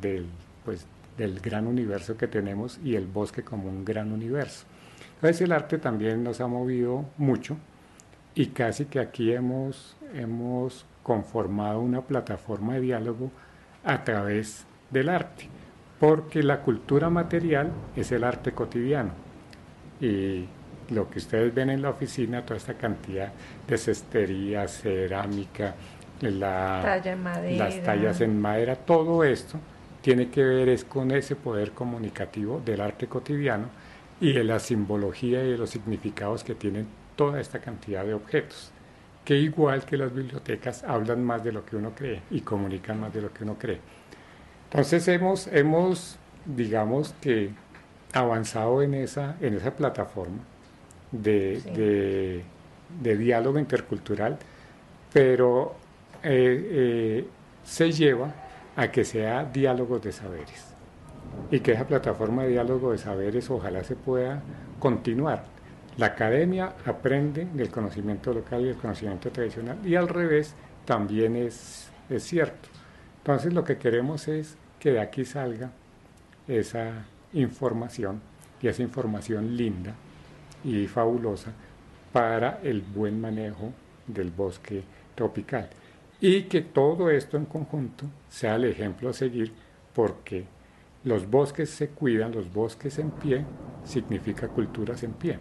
del, 0.00 0.26
pues, 0.64 0.86
del 1.16 1.40
gran 1.40 1.66
universo 1.66 2.16
que 2.16 2.26
tenemos 2.26 2.78
y 2.84 2.96
el 2.96 3.06
bosque 3.06 3.42
como 3.42 3.68
un 3.68 3.84
gran 3.84 4.12
universo. 4.12 4.66
Entonces 5.14 5.40
el 5.42 5.52
arte 5.52 5.78
también 5.78 6.22
nos 6.22 6.40
ha 6.40 6.46
movido 6.46 7.06
mucho 7.16 7.56
y 8.34 8.46
casi 8.46 8.86
que 8.86 8.98
aquí 9.00 9.32
hemos, 9.32 9.96
hemos 10.12 10.84
conformado 11.02 11.80
una 11.80 12.02
plataforma 12.02 12.74
de 12.74 12.80
diálogo 12.80 13.30
a 13.84 14.02
través 14.02 14.64
del 14.90 15.08
arte, 15.08 15.48
porque 15.98 16.42
la 16.42 16.60
cultura 16.60 17.10
material 17.10 17.70
es 17.96 18.12
el 18.12 18.24
arte 18.24 18.52
cotidiano. 18.52 19.10
Y 20.00 20.46
lo 20.90 21.08
que 21.08 21.18
ustedes 21.18 21.54
ven 21.54 21.70
en 21.70 21.82
la 21.82 21.90
oficina, 21.90 22.44
toda 22.44 22.56
esta 22.56 22.74
cantidad 22.74 23.32
de 23.66 23.78
cestería, 23.78 24.68
cerámica, 24.68 25.74
la, 26.20 27.00
las 27.56 27.82
tallas 27.82 28.20
en 28.20 28.40
madera, 28.40 28.76
todo 28.76 29.24
esto 29.24 29.58
tiene 30.00 30.28
que 30.28 30.44
ver 30.44 30.68
es 30.68 30.84
con 30.84 31.10
ese 31.10 31.36
poder 31.36 31.72
comunicativo 31.72 32.60
del 32.64 32.80
arte 32.80 33.06
cotidiano 33.06 33.68
y 34.20 34.32
de 34.32 34.44
la 34.44 34.58
simbología 34.58 35.42
y 35.42 35.52
de 35.52 35.58
los 35.58 35.70
significados 35.70 36.44
que 36.44 36.54
tienen 36.54 36.86
toda 37.16 37.40
esta 37.40 37.60
cantidad 37.60 38.04
de 38.04 38.14
objetos, 38.14 38.70
que 39.24 39.36
igual 39.36 39.84
que 39.84 39.96
las 39.96 40.14
bibliotecas 40.14 40.84
hablan 40.84 41.24
más 41.24 41.42
de 41.42 41.52
lo 41.52 41.64
que 41.64 41.76
uno 41.76 41.92
cree 41.94 42.22
y 42.30 42.40
comunican 42.42 43.00
más 43.00 43.14
de 43.14 43.22
lo 43.22 43.32
que 43.32 43.44
uno 43.44 43.56
cree. 43.58 43.80
Entonces 44.74 45.06
hemos, 45.06 45.46
hemos 45.52 46.18
digamos 46.44 47.14
que, 47.20 47.50
avanzado 48.12 48.82
en 48.82 48.94
esa, 48.94 49.36
en 49.40 49.54
esa 49.54 49.70
plataforma 49.70 50.42
de, 51.12 52.42
de, 53.00 53.16
diálogo 53.16 53.60
intercultural, 53.60 54.36
pero 55.12 55.76
eh, 56.24 56.68
eh, 56.70 57.26
se 57.62 57.92
lleva 57.92 58.34
a 58.74 58.90
que 58.90 59.04
sea 59.04 59.44
diálogo 59.44 60.00
de 60.00 60.10
saberes 60.10 60.74
y 61.52 61.60
que 61.60 61.72
esa 61.72 61.86
plataforma 61.86 62.42
de 62.42 62.50
diálogo 62.50 62.92
de 62.92 62.98
saberes 62.98 63.48
ojalá 63.50 63.84
se 63.84 63.94
pueda 63.94 64.42
continuar 64.80 65.44
la 65.96 66.06
academia 66.06 66.74
aprende 66.84 67.44
del 67.44 67.70
conocimiento 67.70 68.32
local 68.34 68.62
y 68.62 68.64
del 68.66 68.76
conocimiento 68.76 69.30
tradicional 69.30 69.78
y 69.84 69.94
al 69.94 70.08
revés 70.08 70.54
también 70.84 71.36
es, 71.36 71.88
es 72.10 72.24
cierto. 72.24 72.68
Entonces 73.18 73.54
lo 73.54 73.64
que 73.64 73.78
queremos 73.78 74.26
es 74.26 74.56
que 74.84 74.92
de 74.92 75.00
aquí 75.00 75.24
salga 75.24 75.70
esa 76.46 77.06
información 77.32 78.20
y 78.60 78.68
esa 78.68 78.82
información 78.82 79.56
linda 79.56 79.94
y 80.62 80.86
fabulosa 80.86 81.52
para 82.12 82.60
el 82.62 82.82
buen 82.82 83.18
manejo 83.18 83.72
del 84.06 84.30
bosque 84.30 84.82
tropical. 85.14 85.70
Y 86.20 86.42
que 86.42 86.60
todo 86.60 87.08
esto 87.08 87.38
en 87.38 87.46
conjunto 87.46 88.04
sea 88.28 88.56
el 88.56 88.66
ejemplo 88.66 89.08
a 89.08 89.14
seguir 89.14 89.52
porque 89.94 90.44
los 91.04 91.30
bosques 91.30 91.70
se 91.70 91.88
cuidan, 91.88 92.32
los 92.32 92.52
bosques 92.52 92.98
en 92.98 93.10
pie 93.10 93.42
significa 93.84 94.48
culturas 94.48 95.02
en 95.02 95.14
pie 95.14 95.38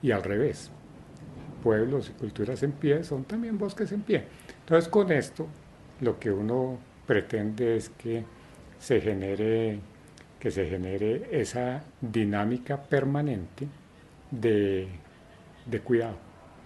y 0.00 0.10
al 0.10 0.22
revés. 0.22 0.70
Pueblos 1.62 2.08
y 2.08 2.18
culturas 2.18 2.62
en 2.62 2.72
pie 2.72 3.04
son 3.04 3.24
también 3.24 3.58
bosques 3.58 3.92
en 3.92 4.00
pie. 4.00 4.24
Entonces 4.60 4.88
con 4.88 5.12
esto 5.12 5.46
lo 6.00 6.18
que 6.18 6.32
uno 6.32 6.78
pretende 7.06 7.76
es 7.76 7.90
que 7.90 8.24
se 8.78 9.00
genere, 9.00 9.78
que 10.38 10.50
se 10.50 10.66
genere 10.66 11.28
esa 11.30 11.82
dinámica 12.00 12.82
permanente 12.82 13.66
de, 14.30 14.88
de 15.64 15.80
cuidado 15.80 16.16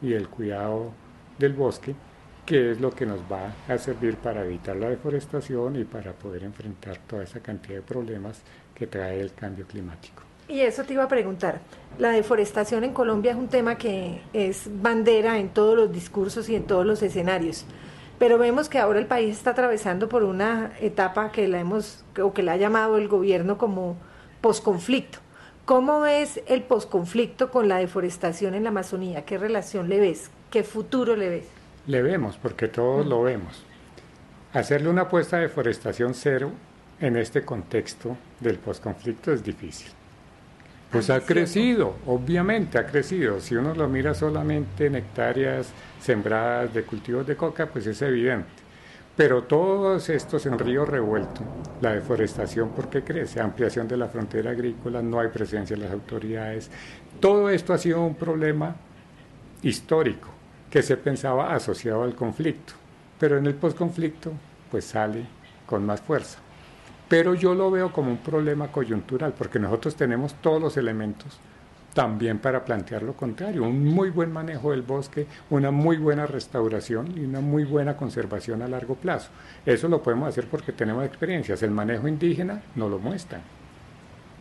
y 0.03 0.13
el 0.13 0.29
cuidado 0.29 0.93
del 1.39 1.53
bosque, 1.55 1.95
que 2.45 2.73
es 2.73 2.81
lo 2.81 2.91
que 2.91 3.07
nos 3.07 3.21
va 3.21 3.55
a 3.69 3.79
servir 3.79 4.17
para 4.17 4.45
evitar 4.45 4.77
la 4.77 4.89
deforestación 4.89 5.77
y 5.77 5.85
para 5.85 6.13
poder 6.13 6.45
enfrentar 6.45 6.99
toda 7.07 7.25
esa 7.25 7.41
cantidad 7.41 7.77
de 7.77 7.83
problemas 7.83 8.43
que 8.75 8.87
trae 8.87 9.21
el 9.21 9.35
cambio 9.35 9.67
climático. 9.67 10.23
Y 10.49 10.61
eso 10.61 10.83
te 10.83 10.95
iba 10.95 11.05
a 11.05 11.09
preguntar. 11.09 11.61
La 11.99 12.11
deforestación 12.11 12.83
en 12.83 12.93
Colombia 12.93 13.33
es 13.33 13.39
un 13.39 13.47
tema 13.47 13.77
que 13.77 14.21
es 14.33 14.69
bandera 14.83 15.39
en 15.39 15.51
todos 15.51 15.77
los 15.77 15.93
discursos 15.93 16.49
y 16.49 16.57
en 16.57 16.65
todos 16.65 16.85
los 16.85 17.03
escenarios. 17.03 17.65
Pero 18.21 18.37
vemos 18.37 18.69
que 18.69 18.79
ahora 18.79 18.99
el 18.99 19.07
país 19.07 19.35
está 19.35 19.53
atravesando 19.53 20.11
por 20.11 20.25
una 20.25 20.73
etapa 20.79 21.33
que 21.33 21.49
la 21.49 21.59
hemos 21.59 22.05
o 22.23 22.35
que 22.35 22.43
la 22.43 22.53
ha 22.53 22.57
llamado 22.59 22.99
el 22.99 23.09
gobierno 23.09 23.57
como 23.57 23.97
posconflicto. 24.43 25.21
¿Cómo 25.65 26.03
ves 26.03 26.43
el 26.47 26.63
posconflicto 26.63 27.51
con 27.51 27.67
la 27.67 27.79
deforestación 27.79 28.55
en 28.55 28.65
la 28.65 28.69
Amazonía? 28.69 29.25
¿Qué 29.25 29.39
relación 29.39 29.89
le 29.89 30.01
ves? 30.01 30.31
¿Qué 30.51 30.65
futuro 30.65 31.17
le 31.17 31.31
ves? 31.31 31.47
Le 31.87 32.03
vemos, 32.03 32.37
porque 32.37 32.69
todos 32.69 33.07
lo 33.07 33.23
vemos. 33.23 33.65
Hacerle 34.53 34.91
una 34.91 35.03
apuesta 35.03 35.37
de 35.39 35.45
deforestación 35.45 36.13
cero 36.13 36.53
en 37.01 37.17
este 37.17 37.43
contexto 37.43 38.19
del 38.39 38.59
posconflicto 38.59 39.33
es 39.33 39.43
difícil. 39.43 39.93
Pues 40.91 41.09
ha 41.09 41.21
crecido, 41.21 41.95
obviamente 42.07 42.77
ha 42.77 42.85
crecido. 42.85 43.39
Si 43.39 43.55
uno 43.55 43.75
lo 43.75 43.89
mira 43.89 44.13
solamente 44.13 44.87
en 44.87 44.97
hectáreas 44.97 45.69
sembradas 46.01 46.75
de 46.75 46.83
cultivos 46.83 47.25
de 47.29 47.37
coca, 47.37 47.67
pues 47.67 47.87
es 47.87 48.03
evidente. 48.03 48.49
Pero 49.17 49.45
todos 49.45 50.09
estos 50.09 50.47
en 50.47 50.59
río 50.59 50.85
revuelto, 50.85 51.43
la 51.81 51.93
deforestación, 51.93 52.71
¿por 52.71 52.89
qué 52.91 53.05
crece? 53.05 53.41
Ampliación 53.41 53.87
de 53.87 53.97
la 53.97 54.09
frontera 54.09 54.51
agrícola, 54.51 55.01
no 55.01 55.21
hay 55.21 55.29
presencia 55.29 55.77
de 55.77 55.83
las 55.83 55.93
autoridades. 55.93 56.71
Todo 57.21 57.51
esto 57.51 57.73
ha 57.73 57.79
sido 57.79 58.05
un 58.05 58.17
problema 58.17 58.75
histórico 59.63 60.29
que 60.69 60.83
se 60.83 60.97
pensaba 60.97 61.55
asociado 61.55 62.03
al 62.03 62.17
conflicto. 62.17 62.73
Pero 63.19 63.39
en 63.39 63.47
el 63.47 63.55
posconflicto, 63.55 64.33
pues 64.73 64.87
sale 64.87 65.25
con 65.67 65.87
más 65.87 66.01
fuerza 66.01 66.39
pero 67.11 67.35
yo 67.35 67.57
lo 67.57 67.73
veo 67.73 67.93
como 67.93 68.13
un 68.13 68.19
problema 68.19 68.69
coyuntural, 68.69 69.35
porque 69.37 69.59
nosotros 69.59 69.97
tenemos 69.97 70.35
todos 70.35 70.63
los 70.63 70.77
elementos 70.77 71.41
también 71.93 72.39
para 72.39 72.65
plantear 72.65 73.03
lo 73.03 73.15
contrario, 73.15 73.65
un 73.65 73.85
muy 73.85 74.11
buen 74.11 74.33
manejo 74.33 74.71
del 74.71 74.83
bosque, 74.83 75.27
una 75.51 75.73
muy 75.73 75.97
buena 75.97 76.25
restauración 76.25 77.13
y 77.17 77.25
una 77.25 77.41
muy 77.41 77.65
buena 77.65 77.97
conservación 77.97 78.63
a 78.63 78.69
largo 78.69 78.95
plazo. 78.95 79.31
Eso 79.67 79.89
lo 79.89 80.01
podemos 80.01 80.29
hacer 80.29 80.47
porque 80.47 80.71
tenemos 80.71 81.05
experiencias. 81.05 81.65
El 81.65 81.73
manejo 81.73 82.07
indígena 82.07 82.63
nos 82.77 82.89
lo 82.89 83.01
muestra. 83.01 83.41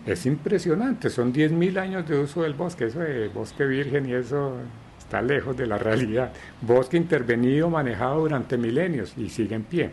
Es 0.06 0.28
impresionante, 0.28 1.10
son 1.10 1.34
10.000 1.34 1.80
años 1.80 2.08
de 2.08 2.20
uso 2.20 2.44
del 2.44 2.54
bosque, 2.54 2.86
eso 2.86 3.00
de 3.00 3.30
bosque 3.30 3.66
virgen 3.66 4.08
y 4.08 4.14
eso 4.14 4.58
está 5.00 5.24
lejos 5.24 5.58
de 5.58 5.66
la 5.66 5.80
realidad. 5.80 6.32
Bosque 6.62 6.98
intervenido, 6.98 7.68
manejado 7.68 8.20
durante 8.20 8.60
milenios 8.60 9.18
y 9.18 9.28
sigue 9.28 9.56
en 9.56 9.64
pie 9.64 9.90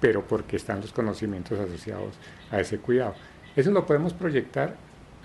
pero 0.00 0.26
porque 0.26 0.56
están 0.56 0.80
los 0.80 0.92
conocimientos 0.92 1.58
asociados 1.58 2.14
a 2.50 2.60
ese 2.60 2.78
cuidado. 2.78 3.14
Eso 3.54 3.70
lo 3.70 3.86
podemos 3.86 4.12
proyectar 4.12 4.74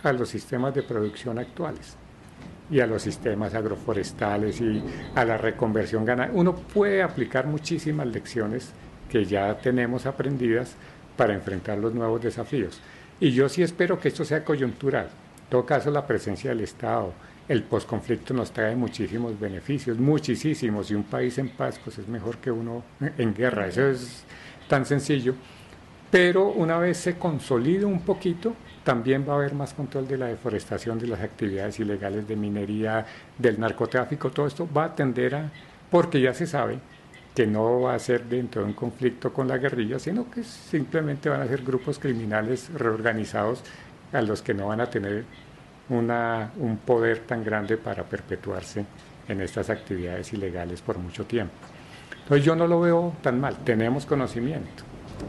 a 0.03 0.11
los 0.11 0.29
sistemas 0.29 0.73
de 0.75 0.83
producción 0.83 1.39
actuales 1.39 1.95
y 2.69 2.79
a 2.79 2.87
los 2.87 3.01
sistemas 3.01 3.53
agroforestales 3.53 4.59
y 4.59 4.83
a 5.15 5.23
la 5.25 5.37
reconversión 5.37 6.05
ganadera. 6.05 6.33
Uno 6.35 6.55
puede 6.55 7.01
aplicar 7.01 7.47
muchísimas 7.47 8.07
lecciones 8.07 8.71
que 9.09 9.25
ya 9.25 9.57
tenemos 9.59 10.05
aprendidas 10.05 10.75
para 11.15 11.33
enfrentar 11.33 11.77
los 11.77 11.93
nuevos 11.93 12.21
desafíos. 12.21 12.79
Y 13.19 13.31
yo 13.31 13.47
sí 13.47 13.63
espero 13.63 13.99
que 13.99 14.09
esto 14.09 14.25
sea 14.25 14.43
coyuntural. 14.43 15.05
En 15.05 15.49
todo 15.49 15.65
caso, 15.65 15.91
la 15.91 16.05
presencia 16.05 16.49
del 16.49 16.61
Estado, 16.61 17.13
el 17.47 17.63
posconflicto 17.63 18.33
nos 18.33 18.51
trae 18.51 18.75
muchísimos 18.75 19.39
beneficios, 19.39 19.97
muchísimos, 19.99 20.89
y 20.89 20.95
un 20.95 21.03
país 21.03 21.37
en 21.37 21.49
paz 21.49 21.79
pues 21.83 21.99
es 21.99 22.07
mejor 22.07 22.37
que 22.37 22.51
uno 22.51 22.83
en 22.99 23.33
guerra. 23.33 23.67
Eso 23.67 23.87
es 23.87 24.23
tan 24.67 24.85
sencillo, 24.85 25.35
pero 26.11 26.47
una 26.47 26.77
vez 26.77 26.97
se 26.97 27.17
consolide 27.17 27.85
un 27.85 28.01
poquito, 28.01 28.53
también 28.83 29.25
va 29.27 29.33
a 29.33 29.35
haber 29.37 29.53
más 29.53 29.73
control 29.73 30.07
de 30.07 30.17
la 30.17 30.27
deforestación, 30.27 30.99
de 30.99 31.07
las 31.07 31.21
actividades 31.21 31.79
ilegales 31.79 32.27
de 32.27 32.35
minería, 32.35 33.05
del 33.37 33.59
narcotráfico, 33.59 34.29
todo 34.29 34.47
esto 34.47 34.69
va 34.71 34.85
a 34.85 34.95
tender 34.95 35.35
a, 35.35 35.51
porque 35.89 36.21
ya 36.21 36.33
se 36.33 36.47
sabe 36.47 36.79
que 37.33 37.45
no 37.45 37.81
va 37.81 37.95
a 37.95 37.99
ser 37.99 38.23
dentro 38.23 38.61
de 38.61 38.67
un 38.67 38.73
conflicto 38.73 39.33
con 39.33 39.47
la 39.47 39.57
guerrilla, 39.57 39.99
sino 39.99 40.31
que 40.31 40.43
simplemente 40.43 41.27
van 41.27 41.41
a 41.41 41.47
ser 41.47 41.63
grupos 41.63 41.99
criminales 41.99 42.69
reorganizados 42.73 43.61
a 44.13 44.21
los 44.21 44.41
que 44.41 44.53
no 44.53 44.67
van 44.67 44.79
a 44.79 44.89
tener 44.89 45.25
una, 45.89 46.51
un 46.57 46.77
poder 46.77 47.19
tan 47.19 47.43
grande 47.43 47.75
para 47.77 48.03
perpetuarse 48.03 48.85
en 49.27 49.41
estas 49.41 49.69
actividades 49.69 50.31
ilegales 50.31 50.81
por 50.81 50.97
mucho 50.97 51.25
tiempo. 51.25 51.74
Entonces 52.25 52.43
yo 52.43 52.55
no 52.55 52.65
lo 52.65 52.81
veo 52.81 53.13
tan 53.21 53.39
mal. 53.39 53.55
Tenemos 53.63 54.07
conocimiento, 54.07 54.83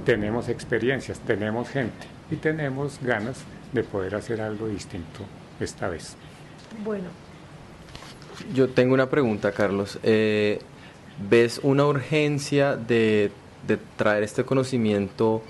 tenemos 0.07 0.49
experiencias, 0.49 1.21
tenemos 1.21 1.69
gente 1.69 2.07
y 2.31 2.37
tenemos 2.37 2.99
ganas 3.03 3.45
de 3.75 3.85
poder 3.85 4.15
hacer 4.15 4.41
algo 4.41 4.67
distinto 4.67 5.21
esta 5.61 5.89
vez. 5.89 6.17
Bueno. 6.83 7.09
Yo 8.55 8.71
tengo 8.71 8.95
una 8.95 9.11
pregunta, 9.11 9.53
Carlos. 9.53 9.99
Eh, 10.03 10.59
¿Ves 11.29 11.61
una 11.63 11.85
urgencia 11.85 12.77
de, 12.77 13.31
traer 13.97 14.23
este 14.23 14.45
conocimiento 14.45 15.43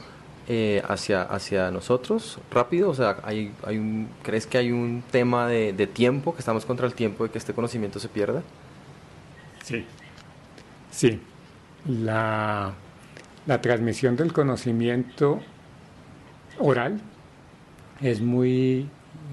eh, 0.49 0.83
hacia, 0.89 1.23
hacia 1.23 1.71
nosotros 1.71 2.41
rápido? 2.51 2.91
O 2.91 2.95
sea, 2.95 3.19
hay, 3.23 3.53
hay 3.65 3.79
un, 3.79 4.09
¿crees 4.25 4.49
que 4.49 4.59
hay 4.59 4.73
un 4.73 5.05
tema 5.13 5.47
de, 5.47 5.73
de 5.73 5.87
tiempo, 5.87 6.35
que 6.35 6.41
estamos 6.41 6.65
contra 6.65 6.89
el 6.89 6.95
tiempo 6.95 7.23
de 7.23 7.31
que 7.31 7.39
este 7.39 7.53
conocimiento 7.53 8.01
se 8.01 8.09
pierda? 8.09 8.43
Sí, 9.63 9.85
sí. 10.91 11.21
La, 11.89 12.73
la 13.47 13.61
transmisión 13.61 14.17
del 14.17 14.33
conocimiento 14.33 15.41
oral 16.59 17.01
es 18.01 18.21
muy 18.21 18.89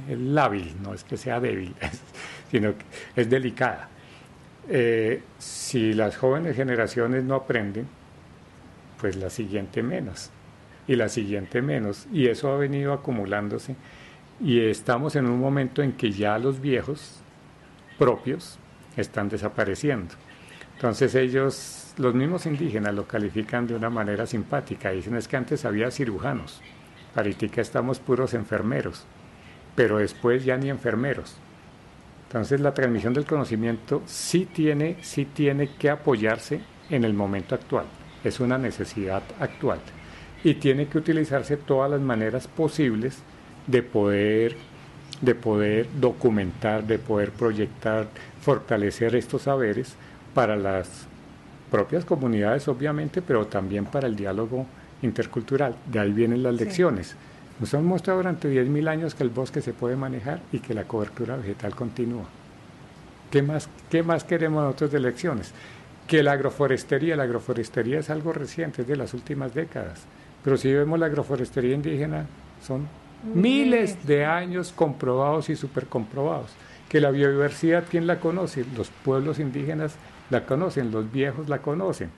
lábil, 0.09 0.75
no 0.81 0.93
es 0.93 1.03
que 1.03 1.17
sea 1.17 1.39
débil, 1.39 1.73
sino 2.51 2.73
que 2.77 2.85
es 3.15 3.29
delicada. 3.29 3.89
Eh, 4.69 5.21
si 5.39 5.93
las 5.93 6.15
jóvenes 6.17 6.55
generaciones 6.55 7.23
no 7.23 7.35
aprenden, 7.35 7.87
pues 8.99 9.15
la 9.15 9.29
siguiente 9.29 9.83
menos, 9.83 10.29
y 10.87 10.95
la 10.95 11.09
siguiente 11.09 11.61
menos, 11.61 12.07
y 12.11 12.27
eso 12.27 12.51
ha 12.53 12.57
venido 12.57 12.93
acumulándose, 12.93 13.75
y 14.39 14.61
estamos 14.61 15.15
en 15.15 15.25
un 15.25 15.39
momento 15.39 15.81
en 15.81 15.93
que 15.93 16.11
ya 16.11 16.37
los 16.37 16.59
viejos 16.61 17.21
propios 17.97 18.57
están 18.95 19.29
desapareciendo. 19.29 20.15
Entonces 20.83 21.15
ellos, 21.15 21.93
los 21.95 22.13
mismos 22.13 22.45
indígenas, 22.45 22.93
lo 22.93 23.07
califican 23.07 23.65
de 23.65 23.73
una 23.73 23.89
manera 23.89 24.27
simpática, 24.27 24.91
dicen 24.91 25.15
es 25.15 25.29
que 25.29 25.37
antes 25.37 25.63
había 25.63 25.89
cirujanos, 25.89 26.59
ahorita 27.15 27.61
estamos 27.61 27.99
puros 27.99 28.33
enfermeros, 28.33 29.05
pero 29.77 29.99
después 29.99 30.43
ya 30.43 30.57
ni 30.57 30.69
enfermeros. 30.69 31.37
Entonces 32.27 32.59
la 32.59 32.73
transmisión 32.73 33.13
del 33.13 33.23
conocimiento 33.23 34.01
sí 34.05 34.45
tiene, 34.45 34.97
sí 34.99 35.23
tiene 35.23 35.69
que 35.69 35.89
apoyarse 35.89 36.59
en 36.89 37.05
el 37.05 37.13
momento 37.13 37.55
actual, 37.55 37.85
es 38.25 38.41
una 38.41 38.57
necesidad 38.57 39.23
actual. 39.39 39.79
Y 40.43 40.55
tiene 40.55 40.87
que 40.87 40.97
utilizarse 40.97 41.55
todas 41.55 41.91
las 41.91 42.01
maneras 42.01 42.49
posibles 42.49 43.19
de 43.67 43.83
poder, 43.83 44.57
de 45.21 45.33
poder 45.33 45.87
documentar, 45.97 46.83
de 46.83 46.99
poder 46.99 47.31
proyectar, 47.31 48.09
fortalecer 48.41 49.15
estos 49.15 49.43
saberes 49.43 49.95
para 50.33 50.55
las 50.55 51.07
propias 51.71 52.05
comunidades 52.05 52.67
obviamente, 52.67 53.21
pero 53.21 53.47
también 53.47 53.85
para 53.85 54.07
el 54.07 54.15
diálogo 54.15 54.65
intercultural. 55.01 55.75
De 55.91 55.99
ahí 55.99 56.11
vienen 56.11 56.43
las 56.43 56.55
lecciones. 56.55 57.15
Nos 57.59 57.73
han 57.73 57.85
mostrado 57.85 58.19
durante 58.19 58.47
10.000 58.47 58.87
años 58.87 59.15
que 59.15 59.23
el 59.23 59.29
bosque 59.29 59.61
se 59.61 59.73
puede 59.73 59.95
manejar 59.95 60.41
y 60.51 60.59
que 60.59 60.73
la 60.73 60.83
cobertura 60.83 61.35
vegetal 61.35 61.75
continúa. 61.75 62.25
¿Qué 63.31 63.41
más, 63.41 63.69
qué 63.89 64.03
más 64.03 64.23
queremos 64.23 64.63
nosotros 64.63 64.91
de 64.91 64.99
lecciones? 64.99 65.53
Que 66.07 66.21
la 66.21 66.33
agroforestería, 66.33 67.15
la 67.15 67.23
agroforestería 67.23 67.99
es 67.99 68.09
algo 68.09 68.33
reciente, 68.33 68.83
es 68.83 68.87
de 68.87 68.95
las 68.95 69.13
últimas 69.13 69.53
décadas. 69.53 70.01
Pero 70.43 70.57
si 70.57 70.71
vemos 70.71 70.99
la 70.99 71.07
agroforestería 71.07 71.73
indígena, 71.73 72.27
son 72.61 72.87
miles 73.33 74.05
de 74.05 74.25
años 74.25 74.71
comprobados 74.75 75.49
y 75.49 75.55
supercomprobados. 75.55 76.51
Que 76.89 76.99
la 76.99 77.09
biodiversidad, 77.09 77.85
¿quién 77.89 78.05
la 78.05 78.19
conoce? 78.19 78.65
Los 78.75 78.89
pueblos 78.89 79.39
indígenas 79.39 79.95
la 80.33 80.45
conocen, 80.45 80.91
los 80.91 81.09
viejos 81.11 81.47
la 81.47 81.59
conocen. 81.59 82.09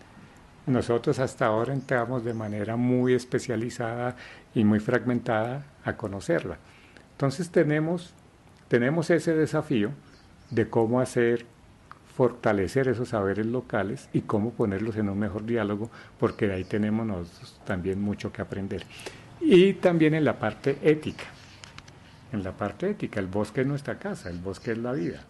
Nosotros 0.66 1.20
hasta 1.20 1.46
ahora 1.46 1.74
entramos 1.74 2.24
de 2.24 2.34
manera 2.34 2.76
muy 2.76 3.14
especializada 3.14 4.16
y 4.56 4.64
muy 4.64 4.80
fragmentada 4.80 5.66
a 5.84 5.96
conocerla. 5.96 6.58
Entonces 7.12 7.52
tenemos, 7.52 8.14
tenemos 8.68 9.10
ese 9.12 9.36
desafío 9.36 9.92
de 10.50 10.68
cómo 10.70 11.02
hacer 11.02 11.46
fortalecer 12.16 12.88
esos 12.88 13.10
saberes 13.10 13.46
locales 13.46 14.10
y 14.14 14.22
cómo 14.22 14.52
ponerlos 14.52 14.96
en 14.96 15.10
un 15.10 15.20
mejor 15.20 15.46
diálogo, 15.46 15.92
porque 16.18 16.48
de 16.48 16.54
ahí 16.54 16.64
tenemos 16.64 17.06
nosotros 17.06 17.60
también 17.66 18.02
mucho 18.02 18.32
que 18.32 18.42
aprender. 18.42 18.86
Y 19.42 19.74
también 19.74 20.14
en 20.14 20.24
la 20.24 20.40
parte 20.40 20.80
ética. 20.82 21.26
En 22.32 22.44
la 22.44 22.54
parte 22.54 22.90
ética, 22.90 23.20
el 23.20 23.28
bosque 23.28 23.62
es 23.62 23.68
nuestra 23.68 24.00
casa, 24.00 24.30
el 24.30 24.40
bosque 24.40 24.72
es 24.72 24.78
la 24.78 24.94
vida. 24.94 25.26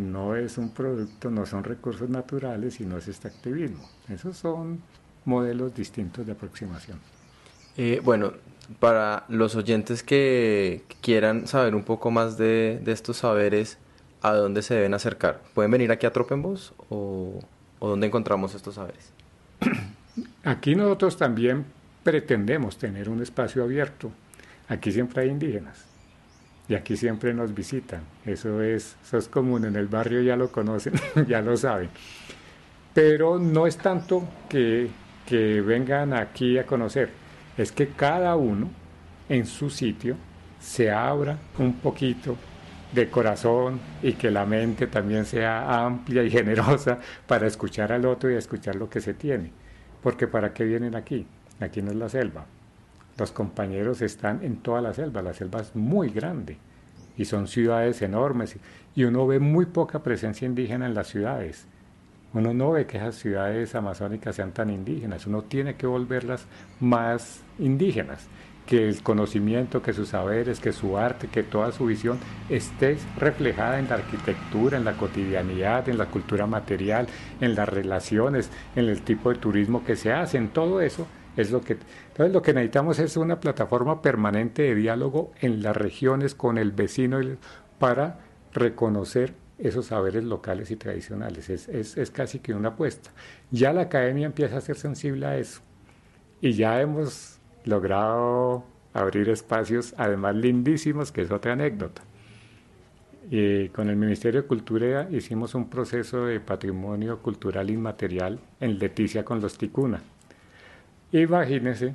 No 0.00 0.34
es 0.34 0.56
un 0.56 0.70
producto, 0.70 1.30
no 1.30 1.44
son 1.44 1.62
recursos 1.62 2.08
naturales, 2.08 2.74
sino 2.74 2.96
es 2.96 3.06
este 3.06 3.28
activismo. 3.28 3.86
Esos 4.08 4.36
son 4.38 4.80
modelos 5.26 5.74
distintos 5.74 6.24
de 6.24 6.32
aproximación. 6.32 6.98
Eh, 7.76 8.00
bueno, 8.02 8.32
para 8.78 9.24
los 9.28 9.56
oyentes 9.56 10.02
que 10.02 10.84
quieran 11.02 11.46
saber 11.46 11.74
un 11.74 11.84
poco 11.84 12.10
más 12.10 12.38
de, 12.38 12.82
estos 12.86 13.18
saberes, 13.18 13.76
¿a 14.22 14.32
dónde 14.32 14.62
se 14.62 14.74
deben 14.74 14.94
acercar? 14.94 15.42
¿Pueden 15.52 15.70
venir 15.70 15.92
aquí 15.92 16.06
a 16.06 16.12
Tropenbos 16.12 16.72
o, 16.88 17.38
o 17.78 17.88
dónde 17.88 18.06
encontramos 18.06 18.54
estos 18.54 18.76
saberes? 18.76 19.12
Aquí 20.44 20.74
nosotros 20.74 21.18
también 21.18 21.66
pretendemos 22.02 22.78
tener 22.78 23.10
un 23.10 23.20
espacio 23.20 23.62
abierto. 23.62 24.10
Aquí 24.68 24.90
siempre 24.90 25.22
hay 25.22 25.28
indígenas 25.28 25.89
y 26.70 26.74
aquí 26.76 26.96
siempre 26.96 27.34
nos 27.34 27.52
visitan. 27.52 28.00
Eso 28.24 28.62
es, 28.62 28.96
eso 29.02 29.18
es 29.18 29.26
común, 29.26 29.64
en 29.64 29.74
el 29.74 29.88
barrio 29.88 30.22
ya 30.22 30.36
lo 30.36 30.52
conocen, 30.52 30.94
ya 31.28 31.42
lo 31.42 31.56
saben. 31.56 31.90
Pero 32.94 33.40
no 33.40 33.66
es 33.66 33.76
tanto 33.76 34.22
que, 34.48 34.88
que 35.26 35.60
vengan 35.62 36.12
aquí 36.12 36.58
a 36.58 36.66
conocer, 36.66 37.10
es 37.58 37.72
que 37.72 37.88
cada 37.88 38.36
uno 38.36 38.70
en 39.28 39.46
su 39.46 39.68
sitio 39.68 40.14
se 40.60 40.92
abra 40.92 41.36
un 41.58 41.74
poquito 41.74 42.36
de 42.92 43.10
corazón 43.10 43.80
y 44.00 44.12
que 44.12 44.30
la 44.30 44.46
mente 44.46 44.86
también 44.86 45.24
sea 45.24 45.84
amplia 45.84 46.22
y 46.22 46.30
generosa 46.38 47.00
para 47.26 47.48
escuchar 47.48 47.90
al 47.90 48.06
otro 48.06 48.30
y 48.30 48.36
escuchar 48.36 48.76
lo 48.76 48.88
que 48.88 49.00
se 49.00 49.14
tiene. 49.14 49.50
Porque 50.00 50.28
¿para 50.28 50.54
qué 50.54 50.62
vienen 50.62 50.94
aquí? 50.94 51.26
Aquí 51.58 51.82
no 51.82 51.90
es 51.90 51.96
la 51.96 52.08
selva. 52.08 52.46
Los 53.18 53.32
compañeros 53.32 54.02
están 54.02 54.42
en 54.42 54.56
toda 54.56 54.80
la 54.80 54.94
selva. 54.94 55.22
La 55.22 55.34
selva 55.34 55.60
es 55.60 55.74
muy 55.76 56.10
grande 56.10 56.58
y 57.16 57.26
son 57.26 57.48
ciudades 57.48 58.00
enormes 58.02 58.56
y 58.94 59.04
uno 59.04 59.26
ve 59.26 59.38
muy 59.38 59.66
poca 59.66 60.02
presencia 60.02 60.46
indígena 60.46 60.86
en 60.86 60.94
las 60.94 61.08
ciudades. 61.08 61.66
Uno 62.32 62.54
no 62.54 62.70
ve 62.70 62.86
que 62.86 62.96
esas 62.96 63.16
ciudades 63.16 63.74
amazónicas 63.74 64.36
sean 64.36 64.52
tan 64.52 64.70
indígenas, 64.70 65.26
uno 65.26 65.42
tiene 65.42 65.74
que 65.74 65.86
volverlas 65.86 66.46
más 66.78 67.42
indígenas, 67.58 68.28
que 68.66 68.88
el 68.88 69.02
conocimiento, 69.02 69.82
que 69.82 69.92
sus 69.92 70.10
saberes, 70.10 70.60
que 70.60 70.72
su 70.72 70.96
arte, 70.96 71.26
que 71.26 71.42
toda 71.42 71.72
su 71.72 71.86
visión 71.86 72.18
esté 72.48 72.98
reflejada 73.18 73.80
en 73.80 73.88
la 73.88 73.96
arquitectura, 73.96 74.78
en 74.78 74.84
la 74.84 74.96
cotidianidad, 74.96 75.88
en 75.88 75.98
la 75.98 76.06
cultura 76.06 76.46
material, 76.46 77.08
en 77.40 77.56
las 77.56 77.68
relaciones, 77.68 78.48
en 78.76 78.88
el 78.88 79.02
tipo 79.02 79.30
de 79.30 79.40
turismo 79.40 79.84
que 79.84 79.96
se 79.96 80.12
hace, 80.12 80.38
en 80.38 80.50
todo 80.50 80.80
eso 80.80 81.08
es 81.36 81.50
lo 81.50 81.60
que 81.60 81.76
entonces 82.08 82.32
lo 82.34 82.42
que 82.42 82.52
necesitamos 82.52 82.98
es 82.98 83.16
una 83.16 83.40
plataforma 83.40 84.02
permanente 84.02 84.62
de 84.62 84.74
diálogo 84.74 85.32
en 85.40 85.62
las 85.62 85.76
regiones 85.76 86.34
con 86.34 86.58
el 86.58 86.72
vecino 86.72 87.18
para 87.78 88.20
reconocer 88.52 89.32
esos 89.58 89.86
saberes 89.86 90.24
locales 90.24 90.70
y 90.70 90.76
tradicionales. 90.76 91.50
Es, 91.50 91.68
es, 91.68 92.10
casi 92.10 92.38
que 92.40 92.54
una 92.54 92.70
apuesta. 92.70 93.10
Ya 93.50 93.72
la 93.72 93.82
academia 93.82 94.26
empieza 94.26 94.56
a 94.56 94.60
ser 94.60 94.76
sensible 94.76 95.26
a 95.26 95.36
eso. 95.36 95.60
Y 96.40 96.52
ya 96.52 96.80
hemos 96.80 97.38
logrado 97.64 98.64
abrir 98.92 99.28
espacios, 99.28 99.94
además 99.96 100.34
lindísimos, 100.36 101.12
que 101.12 101.22
es 101.22 101.30
otra 101.30 101.52
anécdota. 101.52 102.02
Y 103.30 103.68
con 103.68 103.88
el 103.88 103.96
Ministerio 103.96 104.42
de 104.42 104.48
Cultura 104.48 105.08
hicimos 105.10 105.54
un 105.54 105.68
proceso 105.68 106.24
de 106.24 106.40
patrimonio 106.40 107.20
cultural 107.20 107.70
inmaterial 107.70 108.40
en 108.60 108.78
Leticia 108.78 109.24
con 109.24 109.40
los 109.40 109.56
Ticuna. 109.56 110.02
Imagínense 111.12 111.94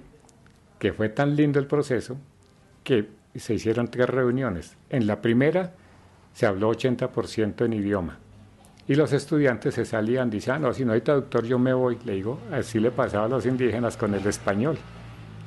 que 0.78 0.94
fue 0.94 1.10
tan 1.10 1.36
lindo 1.36 1.60
el 1.60 1.68
proceso 1.68 2.18
que 2.84 3.10
se 3.36 3.54
hicieron 3.54 3.88
tres 3.90 4.10
reuniones. 4.10 4.78
En 4.90 5.08
la 5.08 5.22
primera 5.22 5.74
se 6.34 6.46
habló 6.46 6.72
80% 6.72 7.66
en 7.66 7.74
idioma. 7.74 8.20
Y 8.88 8.96
los 8.96 9.14
estudiantes 9.14 9.74
se 9.74 9.86
salían, 9.86 10.30
diciendo, 10.30 10.68
ah, 10.68 10.70
no, 10.70 10.74
si 10.74 10.86
no 10.86 10.94
hay 10.94 11.02
traductor 11.02 11.44
yo 11.46 11.58
me 11.58 11.74
voy. 11.74 11.98
Le 12.06 12.14
digo, 12.14 12.40
así 12.52 12.80
le 12.80 12.92
pasaba 12.92 13.26
a 13.26 13.30
los 13.30 13.46
indígenas 13.46 13.98
con 13.98 14.14
el 14.14 14.26
español. 14.28 14.78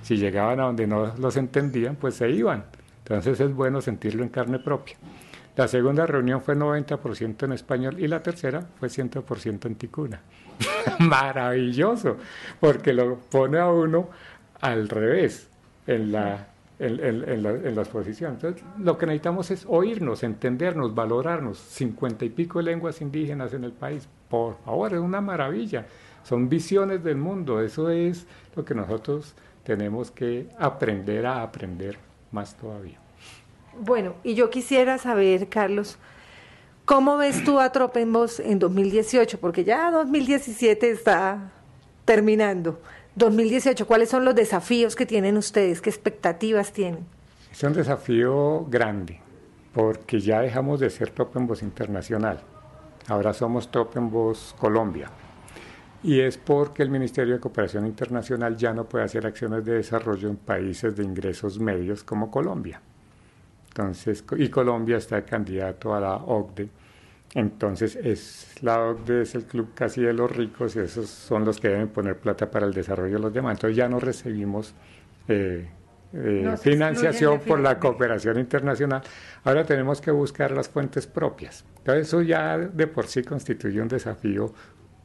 Si 0.03 0.17
llegaban 0.17 0.59
a 0.61 0.65
donde 0.65 0.87
no 0.87 1.15
los 1.17 1.37
entendían, 1.37 1.97
pues 1.97 2.17
se 2.17 2.31
iban. 2.31 2.65
Entonces 3.05 3.39
es 3.39 3.55
bueno 3.55 3.81
sentirlo 3.81 4.23
en 4.23 4.31
carne 4.31 4.59
propia. 4.59 4.97
La 5.57 5.69
segunda 5.69 6.07
reunión 6.07 6.41
fue 6.43 6.57
90% 6.57 7.45
en 7.45 7.53
español 7.53 7.97
y 7.99 8.09
la 8.09 8.23
tercera 8.23 8.67
fue 8.79 8.89
100% 8.89 9.67
en 9.67 9.75
ticuna. 9.75 10.21
Maravilloso, 10.99 12.17
porque 12.61 12.93
lo 12.93 13.17
pone 13.17 13.59
a 13.59 13.69
uno 13.69 14.09
al 14.61 14.89
revés 14.89 15.49
en 15.87 16.13
la, 16.13 16.49
en, 16.79 17.43
la, 17.43 17.51
en 17.51 17.75
las 17.75 17.89
posiciones. 17.89 18.43
Entonces, 18.43 18.65
lo 18.79 18.99
que 18.99 19.07
necesitamos 19.07 19.51
es 19.51 19.65
oírnos, 19.69 20.23
entendernos, 20.23 20.95
valorarnos. 20.95 21.59
Cincuenta 21.59 22.25
y 22.25 22.31
pico 22.31 22.61
lenguas 22.61 23.01
indígenas 23.01 23.55
en 23.55 23.65
el 23.65 23.73
país, 23.73 24.09
por 24.29 24.57
favor, 24.65 24.93
es 24.95 25.01
una 25.01 25.21
maravilla. 25.21 25.87
son 26.23 26.49
visiones 26.49 27.03
del 27.03 27.17
mundo, 27.17 27.61
eso 27.61 27.91
es 27.91 28.27
lo 28.55 28.65
que 28.65 28.75
nosotros 28.75 29.35
tenemos 29.65 30.11
que 30.11 30.49
aprender 30.59 31.27
a 31.27 31.43
aprender 31.43 31.99
más 32.33 32.57
todavía. 32.57 32.99
Bueno, 33.81 34.15
y 34.25 34.35
yo 34.35 34.51
quisiera 34.51 34.99
saber, 34.99 35.49
Carlos, 35.49 35.99
¿cómo 36.89 37.19
ves 37.19 37.45
tú 37.45 37.61
a 37.61 37.71
Tropenbos 37.71 38.41
en 38.41 38.59
2018? 38.59 39.39
Porque 39.39 39.63
ya 39.63 39.91
2017 39.91 40.91
está 40.91 41.53
terminando. 42.07 42.81
2018, 43.15 43.87
¿cuáles 43.87 44.09
son 44.09 44.25
los 44.25 44.35
desafíos 44.35 44.97
que 44.97 45.05
tienen 45.05 45.37
ustedes? 45.37 45.83
¿Qué 45.83 45.91
expectativas 45.91 46.73
tienen? 46.73 47.05
Es 47.53 47.63
un 47.63 47.75
desafío 47.75 48.65
grande, 48.71 49.21
porque 49.75 50.19
ya 50.19 50.41
dejamos 50.41 50.81
de 50.81 50.89
ser 50.89 51.11
Tropenbos 51.11 51.63
Internacional. 51.63 52.41
Ahora 53.07 53.35
somos 53.35 53.71
Tropenbos 53.71 54.55
Colombia. 54.59 55.11
Y 56.03 56.21
es 56.21 56.39
porque 56.39 56.83
el 56.83 56.91
Ministerio 56.91 57.35
de 57.35 57.41
Cooperación 57.41 57.85
Internacional 57.87 58.57
ya 58.57 58.73
no 58.73 58.89
puede 58.89 59.05
hacer 59.05 59.27
acciones 59.27 59.63
de 59.65 59.75
desarrollo 59.75 60.31
en 60.31 60.37
países 60.37 60.97
de 60.97 61.05
ingresos 61.05 61.59
medios 61.59 62.03
como 62.03 62.31
Colombia. 62.31 62.81
Entonces, 63.79 64.25
y 64.37 64.49
Colombia 64.49 64.97
está 64.97 65.23
candidato 65.23 65.95
a 65.95 66.01
la 66.01 66.17
OCDE. 66.17 66.69
Entonces, 67.35 67.95
es, 67.95 68.57
la 68.61 68.81
OCDE 68.81 69.23
es 69.23 69.37
el 69.37 69.45
club 69.45 69.71
casi 69.73 70.03
de 70.03 70.13
los 70.13 70.35
ricos 70.35 70.75
y 70.75 70.81
esos 70.81 71.09
son 71.09 71.45
los 71.45 71.61
que 71.61 71.69
deben 71.69 71.87
poner 71.87 72.17
plata 72.17 72.51
para 72.51 72.67
el 72.67 72.75
desarrollo 72.75 73.15
de 73.15 73.21
los 73.21 73.33
demás. 73.33 73.57
Entonces, 73.57 73.77
ya 73.77 73.89
no 73.89 74.01
recibimos 74.01 74.75
eh, 75.29 75.69
eh, 76.13 76.57
financiación 76.61 77.39
por 77.39 77.61
la 77.61 77.79
cooperación 77.79 78.41
internacional. 78.41 79.03
Ahora 79.45 79.65
tenemos 79.65 80.01
que 80.01 80.11
buscar 80.11 80.51
las 80.51 80.69
fuentes 80.69 81.07
propias. 81.07 81.65
Entonces, 81.79 82.09
eso 82.09 82.23
ya 82.23 82.59
de 82.59 82.87
por 82.89 83.07
sí 83.07 83.23
constituye 83.23 83.81
un 83.81 83.87
desafío 83.87 84.53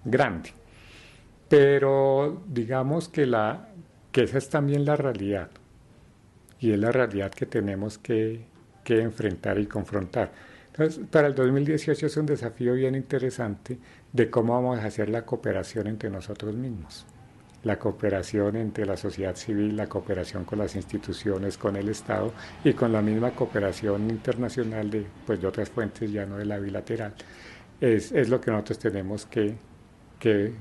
grande. 0.03 0.49
Pero 1.47 2.41
digamos 2.47 3.07
que, 3.07 3.27
la, 3.27 3.69
que 4.11 4.23
esa 4.23 4.39
es 4.39 4.49
también 4.49 4.83
la 4.83 4.95
realidad. 4.95 5.51
Y 6.59 6.71
es 6.71 6.79
la 6.79 6.91
realidad 6.91 7.29
que 7.29 7.45
tenemos 7.45 7.99
que 7.99 8.51
que 8.83 9.01
enfrentar 9.01 9.59
y 9.59 9.65
confrontar. 9.65 10.31
Entonces, 10.67 11.05
para 11.11 11.27
el 11.27 11.35
2018 11.35 12.07
es 12.07 12.17
un 12.17 12.25
desafío 12.25 12.73
bien 12.73 12.95
interesante 12.95 13.77
de 14.11 14.29
cómo 14.29 14.53
vamos 14.53 14.79
a 14.79 14.85
hacer 14.85 15.09
la 15.09 15.23
cooperación 15.23 15.87
entre 15.87 16.09
nosotros 16.09 16.55
mismos. 16.55 17.05
La 17.63 17.77
cooperación 17.77 18.55
entre 18.57 18.85
la 18.85 18.97
sociedad 18.97 19.35
civil, 19.35 19.77
la 19.77 19.87
cooperación 19.87 20.43
con 20.45 20.59
las 20.59 20.75
instituciones, 20.75 21.57
con 21.57 21.75
el 21.75 21.89
Estado 21.89 22.33
y 22.63 22.73
con 22.73 22.91
la 22.91 23.01
misma 23.01 23.31
cooperación 23.31 24.09
internacional 24.09 24.89
de, 24.89 25.05
pues, 25.25 25.39
de 25.39 25.47
otras 25.47 25.69
fuentes, 25.69 26.11
ya 26.11 26.25
no 26.25 26.37
de 26.37 26.45
la 26.45 26.57
bilateral. 26.57 27.13
Es, 27.79 28.11
es 28.11 28.29
lo 28.29 28.41
que 28.41 28.51
nosotros 28.51 28.79
tenemos 28.79 29.25
que, 29.27 29.55
que 30.19 30.53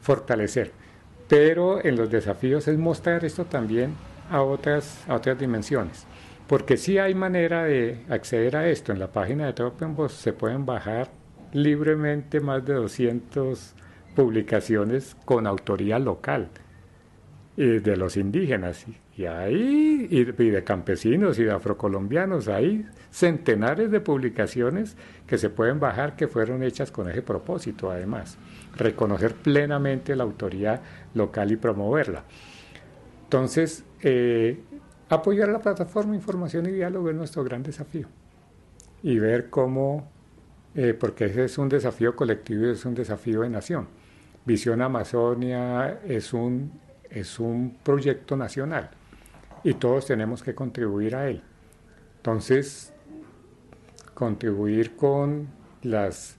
fortalecer. 0.00 0.72
Pero 1.28 1.82
en 1.82 1.96
los 1.96 2.10
desafíos 2.10 2.68
es 2.68 2.76
mostrar 2.76 3.24
esto 3.24 3.44
también 3.44 3.94
a 4.30 4.42
otras, 4.42 5.04
a 5.08 5.14
otras 5.14 5.38
dimensiones. 5.38 6.04
Porque 6.46 6.76
sí 6.76 6.98
hay 6.98 7.14
manera 7.14 7.64
de 7.64 8.04
acceder 8.08 8.56
a 8.56 8.68
esto. 8.68 8.92
En 8.92 8.98
la 8.98 9.12
página 9.12 9.46
de 9.46 9.52
Tropenbos 9.52 10.12
se 10.12 10.32
pueden 10.32 10.66
bajar 10.66 11.10
libremente 11.52 12.40
más 12.40 12.64
de 12.64 12.74
200 12.74 13.74
publicaciones 14.14 15.16
con 15.24 15.46
autoría 15.46 15.98
local 15.98 16.48
de 17.56 17.96
los 17.96 18.16
indígenas. 18.16 18.86
Y 19.16 19.26
ahí, 19.26 20.08
y 20.10 20.24
de 20.24 20.64
campesinos 20.64 21.38
y 21.38 21.44
de 21.44 21.52
afrocolombianos, 21.52 22.48
hay 22.48 22.86
centenares 23.10 23.90
de 23.90 24.00
publicaciones 24.00 24.96
que 25.26 25.36
se 25.36 25.50
pueden 25.50 25.78
bajar 25.78 26.16
que 26.16 26.28
fueron 26.28 26.62
hechas 26.62 26.90
con 26.90 27.10
ese 27.10 27.20
propósito, 27.20 27.90
además, 27.90 28.38
reconocer 28.74 29.34
plenamente 29.34 30.16
la 30.16 30.24
autoría 30.24 30.80
local 31.14 31.52
y 31.52 31.56
promoverla. 31.56 32.24
Entonces, 33.24 33.84
eh, 34.02 34.60
Apoyar 35.12 35.50
la 35.50 35.58
plataforma 35.58 36.14
Información 36.14 36.64
y 36.64 36.70
Diálogo 36.70 37.10
es 37.10 37.14
nuestro 37.14 37.44
gran 37.44 37.62
desafío. 37.62 38.06
Y 39.02 39.18
ver 39.18 39.50
cómo, 39.50 40.08
eh, 40.74 40.94
porque 40.98 41.26
ese 41.26 41.44
es 41.44 41.58
un 41.58 41.68
desafío 41.68 42.16
colectivo 42.16 42.64
y 42.64 42.70
es 42.70 42.86
un 42.86 42.94
desafío 42.94 43.42
de 43.42 43.50
nación. 43.50 43.88
Visión 44.46 44.80
Amazonia 44.80 46.00
es 46.06 46.32
un, 46.32 46.72
es 47.10 47.38
un 47.38 47.76
proyecto 47.82 48.38
nacional 48.38 48.88
y 49.62 49.74
todos 49.74 50.06
tenemos 50.06 50.42
que 50.42 50.54
contribuir 50.54 51.14
a 51.14 51.28
él. 51.28 51.42
Entonces, 52.16 52.94
contribuir 54.14 54.96
con 54.96 55.46
las, 55.82 56.38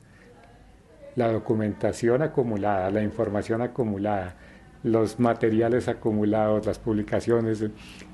la 1.16 1.32
documentación 1.32 2.24
acumulada, 2.24 2.90
la 2.90 3.04
información 3.04 3.62
acumulada, 3.62 4.36
los 4.82 5.20
materiales 5.20 5.88
acumulados, 5.88 6.66
las 6.66 6.80
publicaciones 6.80 7.64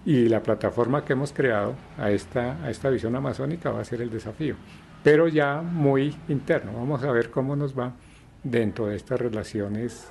y 0.06 0.30
la 0.30 0.42
plataforma 0.42 1.04
que 1.04 1.14
hemos 1.14 1.34
creado 1.34 1.76
a 1.98 2.12
esta, 2.12 2.64
a 2.64 2.70
esta 2.70 2.90
visión 2.90 3.16
amazónica 3.16 3.72
va 3.72 3.82
a 3.82 3.86
ser 3.86 4.02
el 4.02 4.10
desafío, 4.10 4.56
pero 5.04 5.28
ya 5.28 5.62
muy 5.62 6.16
interno. 6.28 6.74
Vamos 6.74 7.04
a 7.04 7.12
ver 7.12 7.30
cómo 7.30 7.56
nos 7.56 7.78
va 7.78 7.94
dentro 8.44 8.88
de 8.88 8.96
estas 8.96 9.20
relaciones 9.20 10.08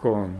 con, 0.00 0.36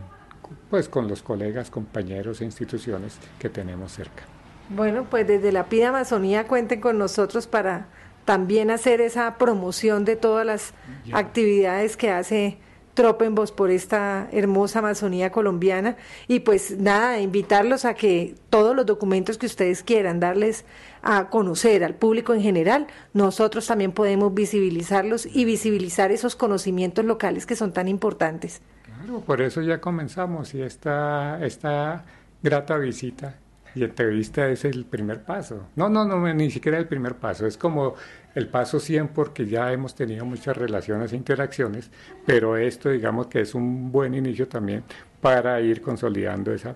pues, 0.71 0.89
con 0.89 1.09
los 1.09 1.23
colegas, 1.23 1.71
compañeros 1.71 2.41
e 2.41 2.45
instituciones 2.45 3.19
que 3.39 3.49
tenemos 3.49 3.93
cerca. 3.93 4.25
Bueno, 4.69 5.07
pues 5.09 5.27
desde 5.27 5.53
la 5.53 5.65
PIDA 5.67 5.91
Amazonía 5.91 6.47
cuenten 6.47 6.81
con 6.81 6.99
nosotros 6.99 7.47
para 7.47 7.87
también 8.25 8.71
hacer 8.71 9.01
esa 9.01 9.37
promoción 9.37 10.05
de 10.05 10.17
todas 10.17 10.47
las 10.47 10.75
actividades 11.13 11.97
que 11.97 12.11
hace 12.11 12.59
Tropenbos 12.95 13.53
por 13.53 13.71
esta 13.71 14.29
hermosa 14.33 14.81
Amazonía 14.81 15.33
colombiana 15.33 15.97
y 16.29 16.41
pues 16.41 16.79
nada, 16.79 17.21
invitarlos 17.21 17.85
a 17.85 17.95
que 17.95 18.35
todos 18.51 18.77
los 18.77 18.85
documentos 18.85 19.39
que 19.39 19.47
ustedes 19.47 19.83
quieran 19.83 20.21
darles 20.21 20.65
a 21.03 21.31
conocer 21.31 21.85
al 21.85 21.95
público 21.95 22.35
en 22.35 22.43
general, 22.43 22.87
nosotros 23.15 23.67
también 23.67 23.93
podemos 23.93 24.35
visibilizarlos 24.35 25.27
y 25.27 25.45
visibilizar 25.45 26.13
esos 26.13 26.37
conocimientos 26.37 27.05
locales 27.05 27.47
que 27.47 27.57
son 27.57 27.73
tan 27.73 27.89
importantes. 27.89 28.61
Claro, 28.85 29.21
por 29.21 29.41
eso 29.41 29.63
ya 29.63 29.81
comenzamos 29.81 30.55
y 30.55 30.63
esta, 30.63 31.45
esta 31.45 32.05
grata 32.43 32.77
visita 32.77 33.37
y 33.75 33.85
entrevista 33.85 34.49
es 34.49 34.65
el 34.65 34.85
primer 34.85 35.23
paso. 35.23 35.69
No, 35.77 35.89
no, 35.89 36.05
no, 36.05 36.33
ni 36.35 36.51
siquiera 36.51 36.79
el 36.79 36.87
primer 36.87 37.17
paso, 37.17 37.47
es 37.47 37.57
como 37.57 37.95
el 38.35 38.49
paso 38.49 38.81
100 38.81 39.09
porque 39.09 39.47
ya 39.47 39.73
hemos 39.73 39.95
tenido 39.95 40.25
muchas 40.25 40.57
relaciones 40.57 41.13
e 41.13 41.17
interacciones, 41.17 41.91
pero 42.27 42.57
esto 42.57 42.89
digamos 42.91 43.27
que 43.27 43.41
es 43.41 43.55
un 43.55 43.93
buen 43.93 44.15
inicio 44.15 44.49
también 44.49 44.85
para 45.21 45.61
ir 45.61 45.83
consolidando 45.83 46.53
esa 46.53 46.75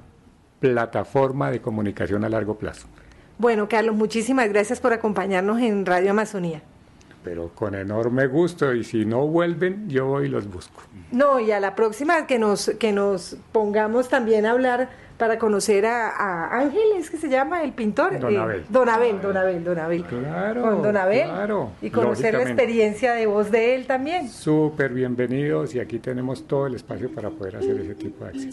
plataforma 0.60 1.50
de 1.50 1.60
comunicación 1.60 2.24
a 2.24 2.28
largo 2.28 2.58
plazo. 2.58 2.86
Bueno, 3.38 3.68
Carlos, 3.68 3.94
muchísimas 3.94 4.48
gracias 4.48 4.80
por 4.80 4.92
acompañarnos 4.92 5.60
en 5.60 5.84
Radio 5.84 6.12
Amazonía. 6.12 6.62
Pero 7.22 7.50
con 7.54 7.74
enorme 7.74 8.28
gusto 8.28 8.72
y 8.72 8.84
si 8.84 9.04
no 9.04 9.26
vuelven, 9.26 9.88
yo 9.90 10.06
voy 10.06 10.26
y 10.26 10.28
los 10.28 10.48
busco. 10.48 10.82
No, 11.10 11.40
y 11.40 11.50
a 11.50 11.58
la 11.58 11.74
próxima 11.74 12.26
que 12.26 12.38
nos 12.38 12.70
que 12.78 12.92
nos 12.92 13.36
pongamos 13.50 14.08
también 14.08 14.46
a 14.46 14.52
hablar 14.52 14.90
para 15.16 15.38
conocer 15.38 15.86
a, 15.86 16.58
Ángel, 16.58 16.92
es 16.98 17.10
que 17.10 17.16
se 17.16 17.28
llama 17.28 17.62
el 17.62 17.72
pintor. 17.72 18.18
Don 18.18 18.36
Abel. 18.36 18.64
Don 18.68 18.88
Abel, 18.88 19.20
Don 19.20 19.36
Abel, 19.36 19.64
Don 19.64 19.78
Abel. 19.78 20.04
Claro. 20.04 20.62
Con 20.62 20.82
Don 20.82 20.96
Abel. 20.96 21.28
Claro. 21.28 21.70
Y 21.80 21.90
conocer 21.90 22.34
la 22.34 22.42
experiencia 22.42 23.12
de 23.14 23.26
voz 23.26 23.50
de 23.50 23.74
él 23.74 23.86
también. 23.86 24.28
Súper 24.28 24.92
bienvenidos 24.92 25.74
y 25.74 25.80
aquí 25.80 25.98
tenemos 25.98 26.46
todo 26.46 26.66
el 26.66 26.74
espacio 26.74 27.10
para 27.10 27.30
poder 27.30 27.56
hacer 27.56 27.80
ese 27.80 27.94
tipo 27.94 28.24
de 28.24 28.30
acción. 28.30 28.52